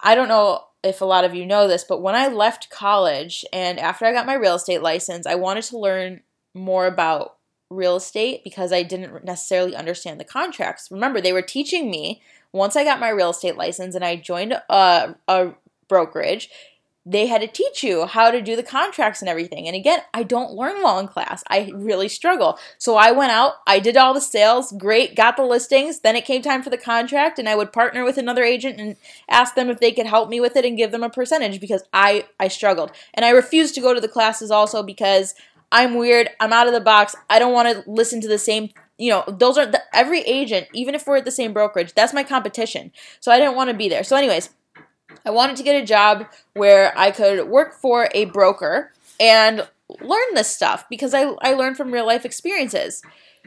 I 0.00 0.16
don't 0.16 0.26
know 0.26 0.64
if 0.82 1.00
a 1.00 1.04
lot 1.04 1.24
of 1.24 1.36
you 1.36 1.46
know 1.46 1.68
this, 1.68 1.84
but 1.84 2.02
when 2.02 2.16
I 2.16 2.26
left 2.26 2.68
college 2.68 3.44
and 3.52 3.78
after 3.78 4.04
I 4.04 4.12
got 4.12 4.26
my 4.26 4.34
real 4.34 4.56
estate 4.56 4.82
license, 4.82 5.24
I 5.24 5.36
wanted 5.36 5.62
to 5.64 5.78
learn 5.78 6.22
more 6.52 6.88
about 6.88 7.36
real 7.70 7.94
estate 7.94 8.42
because 8.42 8.72
I 8.72 8.82
didn't 8.82 9.24
necessarily 9.24 9.76
understand 9.76 10.18
the 10.18 10.24
contracts. 10.24 10.90
Remember, 10.90 11.20
they 11.20 11.32
were 11.32 11.42
teaching 11.42 11.92
me 11.92 12.20
once 12.50 12.74
I 12.74 12.82
got 12.82 12.98
my 12.98 13.10
real 13.10 13.30
estate 13.30 13.56
license 13.56 13.94
and 13.94 14.04
I 14.04 14.16
joined 14.16 14.52
a, 14.68 15.14
a 15.28 15.52
brokerage 15.86 16.50
they 17.10 17.26
had 17.26 17.40
to 17.40 17.46
teach 17.46 17.82
you 17.82 18.04
how 18.04 18.30
to 18.30 18.42
do 18.42 18.54
the 18.54 18.62
contracts 18.62 19.22
and 19.22 19.30
everything. 19.30 19.66
And 19.66 19.74
again, 19.74 20.00
I 20.12 20.22
don't 20.22 20.52
learn 20.52 20.82
well 20.82 20.98
in 20.98 21.08
class. 21.08 21.42
I 21.48 21.70
really 21.74 22.08
struggle. 22.08 22.58
So 22.76 22.96
I 22.96 23.12
went 23.12 23.32
out, 23.32 23.54
I 23.66 23.78
did 23.78 23.96
all 23.96 24.12
the 24.12 24.20
sales, 24.20 24.72
great, 24.72 25.16
got 25.16 25.38
the 25.38 25.44
listings. 25.44 26.00
Then 26.00 26.16
it 26.16 26.26
came 26.26 26.42
time 26.42 26.62
for 26.62 26.68
the 26.68 26.76
contract, 26.76 27.38
and 27.38 27.48
I 27.48 27.54
would 27.54 27.72
partner 27.72 28.04
with 28.04 28.18
another 28.18 28.44
agent 28.44 28.78
and 28.78 28.96
ask 29.30 29.54
them 29.54 29.70
if 29.70 29.80
they 29.80 29.90
could 29.90 30.06
help 30.06 30.28
me 30.28 30.38
with 30.38 30.54
it 30.54 30.66
and 30.66 30.76
give 30.76 30.92
them 30.92 31.02
a 31.02 31.08
percentage 31.08 31.60
because 31.60 31.82
I 31.94 32.26
I 32.38 32.48
struggled. 32.48 32.92
And 33.14 33.24
I 33.24 33.30
refused 33.30 33.74
to 33.76 33.80
go 33.80 33.94
to 33.94 34.00
the 34.00 34.08
classes 34.08 34.50
also 34.50 34.82
because 34.82 35.34
I'm 35.72 35.94
weird. 35.94 36.28
I'm 36.40 36.52
out 36.52 36.66
of 36.66 36.74
the 36.74 36.80
box. 36.80 37.16
I 37.30 37.38
don't 37.38 37.54
want 37.54 37.68
to 37.68 37.90
listen 37.90 38.20
to 38.20 38.28
the 38.28 38.38
same 38.38 38.68
you 39.00 39.10
know, 39.12 39.22
those 39.28 39.56
are 39.56 39.64
the, 39.64 39.80
every 39.94 40.22
agent, 40.22 40.66
even 40.74 40.92
if 40.92 41.06
we're 41.06 41.18
at 41.18 41.24
the 41.24 41.30
same 41.30 41.52
brokerage, 41.52 41.94
that's 41.94 42.12
my 42.12 42.24
competition. 42.24 42.90
So 43.20 43.30
I 43.30 43.38
didn't 43.38 43.54
want 43.54 43.70
to 43.70 43.76
be 43.76 43.88
there. 43.88 44.02
So, 44.02 44.16
anyways, 44.16 44.50
I 45.24 45.30
wanted 45.30 45.56
to 45.56 45.62
get 45.62 45.80
a 45.80 45.86
job 45.86 46.26
where 46.54 46.96
I 46.98 47.10
could 47.10 47.48
work 47.48 47.74
for 47.74 48.08
a 48.14 48.26
broker 48.26 48.92
and 49.20 49.66
learn 50.00 50.34
this 50.34 50.48
stuff 50.48 50.84
because 50.88 51.14
I, 51.14 51.32
I 51.42 51.54
learned 51.54 51.76
from 51.76 51.92
real 51.92 52.06
life 52.06 52.24
experiences. 52.24 53.02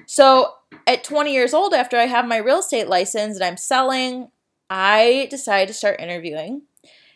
So 0.05 0.53
at 0.87 1.03
20 1.03 1.33
years 1.33 1.53
old, 1.53 1.73
after 1.73 1.97
I 1.97 2.07
have 2.07 2.27
my 2.27 2.37
real 2.37 2.59
estate 2.59 2.87
license 2.87 3.35
and 3.35 3.43
I'm 3.43 3.57
selling, 3.57 4.29
I 4.69 5.27
decided 5.29 5.67
to 5.67 5.73
start 5.73 5.99
interviewing. 5.99 6.63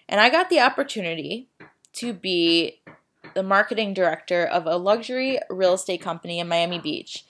And 0.07 0.21
I 0.21 0.29
got 0.29 0.49
the 0.49 0.59
opportunity 0.59 1.47
to 1.93 2.13
be 2.13 2.81
the 3.33 3.43
marketing 3.43 3.93
director 3.93 4.45
of 4.45 4.65
a 4.65 4.77
luxury 4.77 5.39
real 5.49 5.73
estate 5.73 6.01
company 6.01 6.39
in 6.39 6.47
Miami 6.47 6.79
Beach 6.79 7.25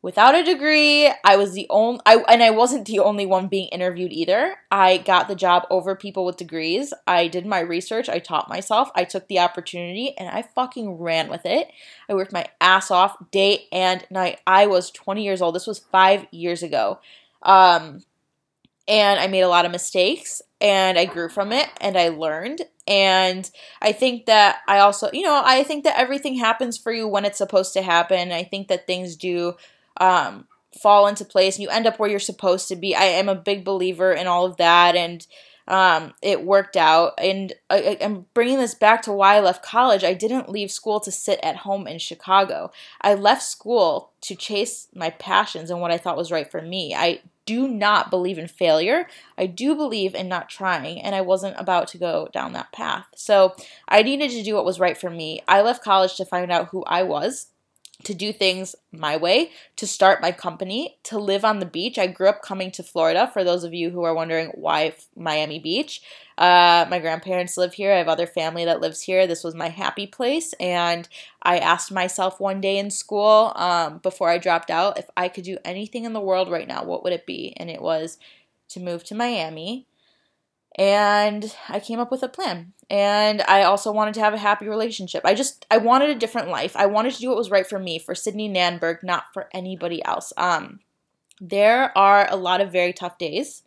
without 0.00 0.34
a 0.34 0.44
degree. 0.44 1.12
I 1.24 1.36
was 1.36 1.52
the 1.52 1.66
only, 1.70 2.00
I, 2.06 2.16
and 2.28 2.42
I 2.42 2.50
wasn't 2.50 2.86
the 2.86 3.00
only 3.00 3.26
one 3.26 3.48
being 3.48 3.68
interviewed 3.68 4.12
either. 4.12 4.56
I 4.70 4.98
got 4.98 5.28
the 5.28 5.34
job 5.34 5.66
over 5.70 5.96
people 5.96 6.24
with 6.24 6.36
degrees. 6.36 6.94
I 7.06 7.28
did 7.28 7.46
my 7.46 7.60
research. 7.60 8.08
I 8.08 8.18
taught 8.18 8.48
myself. 8.48 8.90
I 8.94 9.04
took 9.04 9.28
the 9.28 9.40
opportunity 9.40 10.14
and 10.16 10.28
I 10.28 10.42
fucking 10.54 10.98
ran 10.98 11.28
with 11.28 11.44
it. 11.44 11.68
I 12.08 12.14
worked 12.14 12.32
my 12.32 12.46
ass 12.60 12.90
off 12.90 13.16
day 13.30 13.66
and 13.72 14.06
night. 14.10 14.40
I 14.46 14.66
was 14.66 14.90
20 14.90 15.24
years 15.24 15.42
old. 15.42 15.54
This 15.54 15.66
was 15.66 15.78
five 15.78 16.26
years 16.30 16.62
ago. 16.62 17.00
Um, 17.42 18.02
and 18.86 19.20
I 19.20 19.26
made 19.26 19.42
a 19.42 19.48
lot 19.48 19.66
of 19.66 19.72
mistakes 19.72 20.40
and 20.60 20.98
I 20.98 21.04
grew 21.04 21.28
from 21.28 21.52
it 21.52 21.68
and 21.80 21.96
I 21.96 22.08
learned. 22.08 22.62
And 22.86 23.48
I 23.82 23.92
think 23.92 24.26
that 24.26 24.60
I 24.66 24.78
also, 24.78 25.10
you 25.12 25.22
know, 25.22 25.42
I 25.44 25.62
think 25.62 25.84
that 25.84 25.98
everything 25.98 26.36
happens 26.36 26.78
for 26.78 26.90
you 26.90 27.06
when 27.06 27.26
it's 27.26 27.36
supposed 27.36 27.74
to 27.74 27.82
happen. 27.82 28.32
I 28.32 28.44
think 28.44 28.68
that 28.68 28.86
things 28.86 29.14
do 29.14 29.56
um, 29.98 30.46
fall 30.80 31.06
into 31.06 31.24
place 31.24 31.56
and 31.56 31.62
you 31.62 31.68
end 31.68 31.86
up 31.86 31.98
where 31.98 32.08
you're 32.08 32.18
supposed 32.18 32.68
to 32.68 32.76
be. 32.76 32.94
I 32.94 33.04
am 33.04 33.28
a 33.28 33.34
big 33.34 33.64
believer 33.64 34.12
in 34.12 34.26
all 34.26 34.46
of 34.46 34.56
that, 34.56 34.96
and 34.96 35.26
um, 35.66 36.14
it 36.22 36.44
worked 36.44 36.76
out. 36.76 37.12
And 37.18 37.52
I, 37.68 37.98
am 38.00 38.26
bringing 38.32 38.58
this 38.58 38.74
back 38.74 39.02
to 39.02 39.12
why 39.12 39.36
I 39.36 39.40
left 39.40 39.62
college. 39.62 40.02
I 40.02 40.14
didn't 40.14 40.48
leave 40.48 40.70
school 40.70 40.98
to 41.00 41.12
sit 41.12 41.38
at 41.42 41.56
home 41.56 41.86
in 41.86 41.98
Chicago. 41.98 42.72
I 43.02 43.14
left 43.14 43.42
school 43.42 44.12
to 44.22 44.34
chase 44.34 44.88
my 44.94 45.10
passions 45.10 45.70
and 45.70 45.80
what 45.80 45.90
I 45.90 45.98
thought 45.98 46.16
was 46.16 46.32
right 46.32 46.50
for 46.50 46.62
me. 46.62 46.94
I 46.94 47.20
do 47.44 47.68
not 47.68 48.10
believe 48.10 48.38
in 48.38 48.46
failure. 48.46 49.06
I 49.38 49.46
do 49.46 49.74
believe 49.74 50.14
in 50.14 50.28
not 50.28 50.50
trying, 50.50 51.00
and 51.00 51.14
I 51.14 51.22
wasn't 51.22 51.56
about 51.58 51.88
to 51.88 51.98
go 51.98 52.28
down 52.32 52.52
that 52.52 52.72
path. 52.72 53.06
So 53.14 53.54
I 53.88 54.02
needed 54.02 54.30
to 54.32 54.42
do 54.42 54.54
what 54.54 54.66
was 54.66 54.80
right 54.80 54.98
for 54.98 55.08
me. 55.08 55.42
I 55.48 55.62
left 55.62 55.84
college 55.84 56.16
to 56.16 56.26
find 56.26 56.52
out 56.52 56.68
who 56.68 56.84
I 56.84 57.04
was 57.04 57.46
to 58.04 58.14
do 58.14 58.32
things 58.32 58.76
my 58.92 59.16
way, 59.16 59.50
to 59.76 59.86
start 59.86 60.22
my 60.22 60.30
company, 60.30 60.98
to 61.02 61.18
live 61.18 61.44
on 61.44 61.58
the 61.58 61.66
beach. 61.66 61.98
I 61.98 62.06
grew 62.06 62.28
up 62.28 62.42
coming 62.42 62.70
to 62.72 62.82
Florida, 62.82 63.28
for 63.32 63.42
those 63.42 63.64
of 63.64 63.74
you 63.74 63.90
who 63.90 64.04
are 64.04 64.14
wondering 64.14 64.50
why 64.54 64.94
Miami 65.16 65.58
Beach. 65.58 66.00
Uh, 66.36 66.86
my 66.88 67.00
grandparents 67.00 67.56
live 67.56 67.74
here. 67.74 67.92
I 67.92 67.98
have 67.98 68.08
other 68.08 68.26
family 68.26 68.64
that 68.64 68.80
lives 68.80 69.02
here. 69.02 69.26
This 69.26 69.42
was 69.42 69.54
my 69.56 69.68
happy 69.68 70.06
place. 70.06 70.54
And 70.60 71.08
I 71.42 71.58
asked 71.58 71.90
myself 71.90 72.38
one 72.38 72.60
day 72.60 72.78
in 72.78 72.90
school, 72.90 73.52
um, 73.56 73.98
before 73.98 74.30
I 74.30 74.38
dropped 74.38 74.70
out, 74.70 74.98
if 74.98 75.10
I 75.16 75.28
could 75.28 75.44
do 75.44 75.58
anything 75.64 76.04
in 76.04 76.12
the 76.12 76.20
world 76.20 76.48
right 76.50 76.68
now, 76.68 76.84
what 76.84 77.02
would 77.02 77.12
it 77.12 77.26
be? 77.26 77.52
And 77.56 77.68
it 77.68 77.82
was 77.82 78.18
to 78.68 78.80
move 78.80 79.02
to 79.04 79.14
Miami 79.16 79.86
and 80.78 81.52
I 81.68 81.80
came 81.80 81.98
up 81.98 82.10
with 82.10 82.22
a 82.22 82.28
plan. 82.28 82.72
And 82.88 83.42
I 83.42 83.64
also 83.64 83.92
wanted 83.92 84.14
to 84.14 84.20
have 84.20 84.32
a 84.32 84.38
happy 84.38 84.66
relationship. 84.66 85.22
I 85.24 85.34
just 85.34 85.66
I 85.70 85.76
wanted 85.76 86.08
a 86.08 86.14
different 86.14 86.48
life. 86.48 86.74
I 86.74 86.86
wanted 86.86 87.12
to 87.14 87.20
do 87.20 87.28
what 87.28 87.36
was 87.36 87.50
right 87.50 87.66
for 87.66 87.78
me, 87.78 87.98
for 87.98 88.14
Sydney 88.14 88.48
Nanberg, 88.48 89.02
not 89.02 89.24
for 89.34 89.48
anybody 89.52 90.02
else. 90.04 90.32
Um, 90.38 90.80
there 91.40 91.96
are 91.98 92.26
a 92.30 92.36
lot 92.36 92.60
of 92.60 92.72
very 92.72 92.92
tough 92.92 93.18
days. 93.18 93.62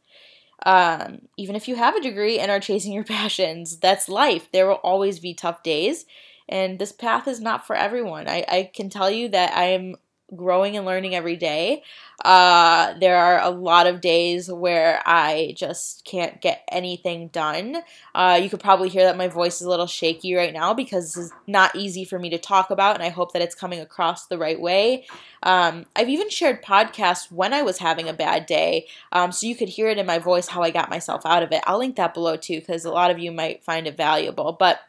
Um, 0.65 1.23
even 1.37 1.55
if 1.55 1.67
you 1.67 1.75
have 1.75 1.95
a 1.95 2.01
degree 2.01 2.39
and 2.39 2.49
are 2.49 2.59
chasing 2.59 2.93
your 2.93 3.03
passions, 3.19 3.77
that's 3.77 4.09
life. 4.09 4.51
There 4.51 4.67
will 4.67 4.75
always 4.75 5.19
be 5.19 5.33
tough 5.33 5.61
days, 5.61 6.05
and 6.49 6.79
this 6.79 6.91
path 6.91 7.27
is 7.27 7.39
not 7.39 7.67
for 7.67 7.75
everyone. 7.75 8.27
I, 8.27 8.45
I 8.47 8.71
can 8.73 8.89
tell 8.89 9.11
you 9.11 9.29
that 9.29 9.55
I 9.55 9.65
am 9.65 9.95
growing 10.35 10.77
and 10.77 10.85
learning 10.85 11.15
every 11.15 11.35
day. 11.35 11.83
Uh, 12.23 12.93
there 12.99 13.17
are 13.17 13.41
a 13.41 13.49
lot 13.49 13.87
of 13.87 13.99
days 13.99 14.51
where 14.51 15.01
I 15.05 15.53
just 15.57 16.05
can't 16.05 16.39
get 16.39 16.63
anything 16.71 17.29
done. 17.29 17.77
Uh, 18.13 18.39
you 18.41 18.49
could 18.49 18.59
probably 18.59 18.89
hear 18.89 19.03
that 19.03 19.17
my 19.17 19.27
voice 19.27 19.55
is 19.55 19.65
a 19.65 19.69
little 19.69 19.87
shaky 19.87 20.35
right 20.35 20.53
now 20.53 20.73
because 20.73 21.17
is 21.17 21.31
not 21.47 21.75
easy 21.75 22.05
for 22.05 22.19
me 22.19 22.29
to 22.29 22.37
talk 22.37 22.69
about, 22.69 22.95
and 22.95 23.03
I 23.03 23.09
hope 23.09 23.33
that 23.33 23.41
it's 23.41 23.55
coming 23.55 23.79
across 23.79 24.27
the 24.27 24.37
right 24.37 24.59
way. 24.59 25.05
Um, 25.43 25.85
I've 25.95 26.09
even 26.09 26.29
shared 26.29 26.63
podcasts 26.63 27.31
when 27.31 27.53
I 27.53 27.63
was 27.63 27.79
having 27.79 28.07
a 28.07 28.13
bad 28.13 28.45
day, 28.45 28.87
um, 29.11 29.31
so 29.31 29.47
you 29.47 29.55
could 29.55 29.69
hear 29.69 29.89
it 29.89 29.97
in 29.97 30.05
my 30.05 30.19
voice 30.19 30.47
how 30.47 30.61
I 30.61 30.69
got 30.69 30.89
myself 30.89 31.25
out 31.25 31.43
of 31.43 31.51
it. 31.51 31.63
I'll 31.65 31.79
link 31.79 31.95
that 31.95 32.13
below 32.13 32.35
too 32.35 32.59
because 32.59 32.85
a 32.85 32.91
lot 32.91 33.11
of 33.11 33.17
you 33.17 33.31
might 33.31 33.63
find 33.63 33.87
it 33.87 33.97
valuable. 33.97 34.53
But 34.53 34.81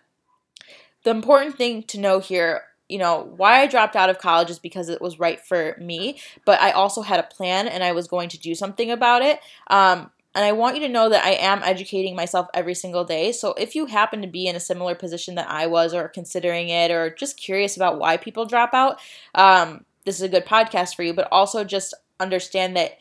the 1.05 1.11
important 1.11 1.57
thing 1.57 1.83
to 1.85 1.99
know 1.99 2.21
here 2.21 2.65
you 2.93 2.99
know, 2.99 3.33
why 3.37 3.61
I 3.61 3.67
dropped 3.67 3.97
out 3.97 4.11
of 4.11 4.19
college 4.19 4.51
is 4.51 4.59
because 4.59 4.91
it 4.91 5.01
was 5.01 5.19
right 5.19 5.41
for 5.41 5.75
me, 5.81 6.21
but 6.45 6.61
I 6.61 6.73
also 6.73 7.01
had 7.01 7.19
a 7.19 7.23
plan 7.23 7.67
and 7.67 7.83
I 7.83 7.93
was 7.93 8.07
going 8.07 8.29
to 8.29 8.39
do 8.39 8.55
something 8.55 8.91
about 8.91 9.23
it. 9.23 9.41
Um, 9.69 10.11
and 10.35 10.45
I 10.45 10.53
want 10.53 10.77
you 10.77 10.83
to 10.83 10.93
know 10.93 11.09
that 11.09 11.25
I 11.25 11.31
am 11.31 11.63
educating 11.63 12.15
myself 12.15 12.49
every 12.53 12.75
single 12.75 13.05
day. 13.05 13.33
So 13.33 13.55
if 13.55 13.75
you 13.75 13.87
happen 13.87 14.21
to 14.21 14.29
be 14.29 14.47
in 14.47 14.57
a 14.57 14.61
similar 14.61 14.95
position 14.95 15.37
that 15.37 15.49
I 15.49 15.67
was, 15.67 15.95
or 15.95 16.09
considering 16.09 16.69
it, 16.69 16.91
or 16.91 17.15
just 17.15 17.39
curious 17.39 17.77
about 17.77 17.99
why 17.99 18.19
people 18.19 18.45
drop 18.45 18.75
out, 18.75 19.01
um, 19.35 19.85
this 20.05 20.17
is 20.17 20.23
a 20.23 20.29
good 20.29 20.45
podcast 20.45 20.95
for 20.95 21.03
you. 21.03 21.15
But 21.15 21.29
also 21.33 21.65
just 21.65 21.95
understand 22.21 22.77
that 22.77 22.99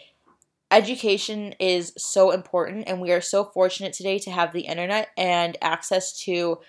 education 0.72 1.54
is 1.60 1.94
so 1.98 2.32
important, 2.32 2.88
and 2.88 3.02
we 3.02 3.12
are 3.12 3.22
so 3.22 3.44
fortunate 3.44 3.94
today 3.94 4.20
to 4.20 4.32
have 4.32 4.52
the 4.52 4.62
internet 4.62 5.10
and 5.18 5.58
access 5.62 6.18
to 6.24 6.60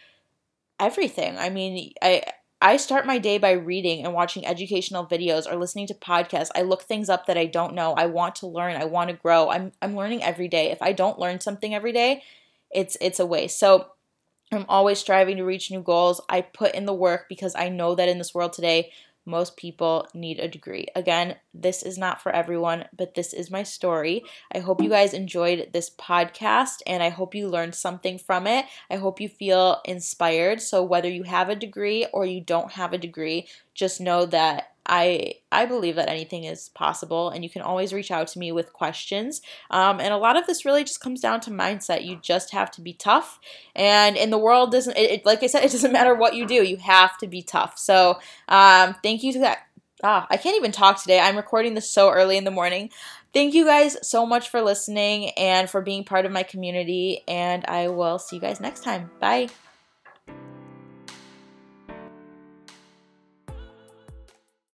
everything. 0.78 1.36
I 1.38 1.50
mean, 1.50 1.92
I 2.02 2.22
I 2.62 2.76
start 2.76 3.06
my 3.06 3.18
day 3.18 3.38
by 3.38 3.50
reading 3.50 4.04
and 4.04 4.14
watching 4.14 4.46
educational 4.46 5.04
videos 5.04 5.50
or 5.50 5.56
listening 5.56 5.88
to 5.88 5.94
podcasts. 5.94 6.50
I 6.54 6.62
look 6.62 6.82
things 6.82 7.08
up 7.08 7.26
that 7.26 7.36
I 7.36 7.46
don't 7.46 7.74
know. 7.74 7.92
I 7.94 8.06
want 8.06 8.36
to 8.36 8.46
learn. 8.46 8.76
I 8.76 8.84
want 8.84 9.10
to 9.10 9.16
grow. 9.16 9.50
I'm 9.50 9.72
I'm 9.82 9.96
learning 9.96 10.22
every 10.22 10.46
day. 10.46 10.70
If 10.70 10.80
I 10.80 10.92
don't 10.92 11.18
learn 11.18 11.40
something 11.40 11.74
every 11.74 11.92
day, 11.92 12.22
it's 12.70 12.96
it's 13.00 13.18
a 13.18 13.26
waste. 13.26 13.58
So 13.58 13.88
I'm 14.52 14.64
always 14.68 15.00
striving 15.00 15.38
to 15.38 15.44
reach 15.44 15.72
new 15.72 15.82
goals. 15.82 16.20
I 16.28 16.40
put 16.40 16.74
in 16.74 16.86
the 16.86 16.94
work 16.94 17.26
because 17.28 17.56
I 17.56 17.68
know 17.68 17.96
that 17.96 18.08
in 18.08 18.18
this 18.18 18.32
world 18.32 18.52
today, 18.52 18.92
most 19.24 19.56
people 19.56 20.08
need 20.14 20.40
a 20.40 20.48
degree. 20.48 20.86
Again, 20.94 21.36
this 21.54 21.82
is 21.82 21.96
not 21.96 22.20
for 22.20 22.32
everyone, 22.32 22.86
but 22.96 23.14
this 23.14 23.32
is 23.32 23.50
my 23.50 23.62
story. 23.62 24.24
I 24.52 24.58
hope 24.58 24.82
you 24.82 24.88
guys 24.88 25.14
enjoyed 25.14 25.70
this 25.72 25.90
podcast 25.90 26.82
and 26.86 27.02
I 27.02 27.10
hope 27.10 27.34
you 27.34 27.48
learned 27.48 27.74
something 27.74 28.18
from 28.18 28.46
it. 28.46 28.66
I 28.90 28.96
hope 28.96 29.20
you 29.20 29.28
feel 29.28 29.80
inspired. 29.84 30.60
So, 30.60 30.82
whether 30.82 31.08
you 31.08 31.22
have 31.24 31.48
a 31.48 31.56
degree 31.56 32.06
or 32.12 32.26
you 32.26 32.40
don't 32.40 32.72
have 32.72 32.92
a 32.92 32.98
degree, 32.98 33.46
just 33.74 34.00
know 34.00 34.26
that 34.26 34.71
I 34.86 35.34
I 35.50 35.66
believe 35.66 35.96
that 35.96 36.08
anything 36.08 36.44
is 36.44 36.70
possible, 36.70 37.30
and 37.30 37.44
you 37.44 37.50
can 37.50 37.62
always 37.62 37.92
reach 37.92 38.10
out 38.10 38.28
to 38.28 38.38
me 38.38 38.50
with 38.52 38.72
questions. 38.72 39.40
Um, 39.70 40.00
and 40.00 40.12
a 40.12 40.16
lot 40.16 40.36
of 40.36 40.46
this 40.46 40.64
really 40.64 40.82
just 40.82 41.00
comes 41.00 41.20
down 41.20 41.40
to 41.42 41.50
mindset. 41.50 42.04
You 42.04 42.18
just 42.20 42.52
have 42.52 42.70
to 42.72 42.80
be 42.80 42.92
tough, 42.92 43.38
and 43.76 44.16
in 44.16 44.30
the 44.30 44.38
world 44.38 44.72
doesn't 44.72 44.96
it, 44.96 45.10
it 45.10 45.26
like 45.26 45.42
I 45.42 45.46
said, 45.46 45.64
it 45.64 45.72
doesn't 45.72 45.92
matter 45.92 46.14
what 46.14 46.34
you 46.34 46.46
do. 46.46 46.62
You 46.64 46.78
have 46.78 47.16
to 47.18 47.26
be 47.26 47.42
tough. 47.42 47.78
So 47.78 48.18
um, 48.48 48.96
thank 49.02 49.22
you 49.22 49.32
to 49.34 49.38
that. 49.40 49.66
Ah, 50.04 50.26
I 50.30 50.36
can't 50.36 50.56
even 50.56 50.72
talk 50.72 51.00
today. 51.00 51.20
I'm 51.20 51.36
recording 51.36 51.74
this 51.74 51.92
so 51.92 52.10
early 52.10 52.36
in 52.36 52.42
the 52.42 52.50
morning. 52.50 52.90
Thank 53.32 53.54
you 53.54 53.64
guys 53.64 53.96
so 54.02 54.26
much 54.26 54.50
for 54.50 54.60
listening 54.60 55.30
and 55.30 55.70
for 55.70 55.80
being 55.80 56.04
part 56.04 56.26
of 56.26 56.32
my 56.32 56.42
community. 56.42 57.22
And 57.28 57.64
I 57.66 57.88
will 57.88 58.18
see 58.18 58.36
you 58.36 58.42
guys 58.42 58.60
next 58.60 58.82
time. 58.82 59.10
Bye. 59.20 59.48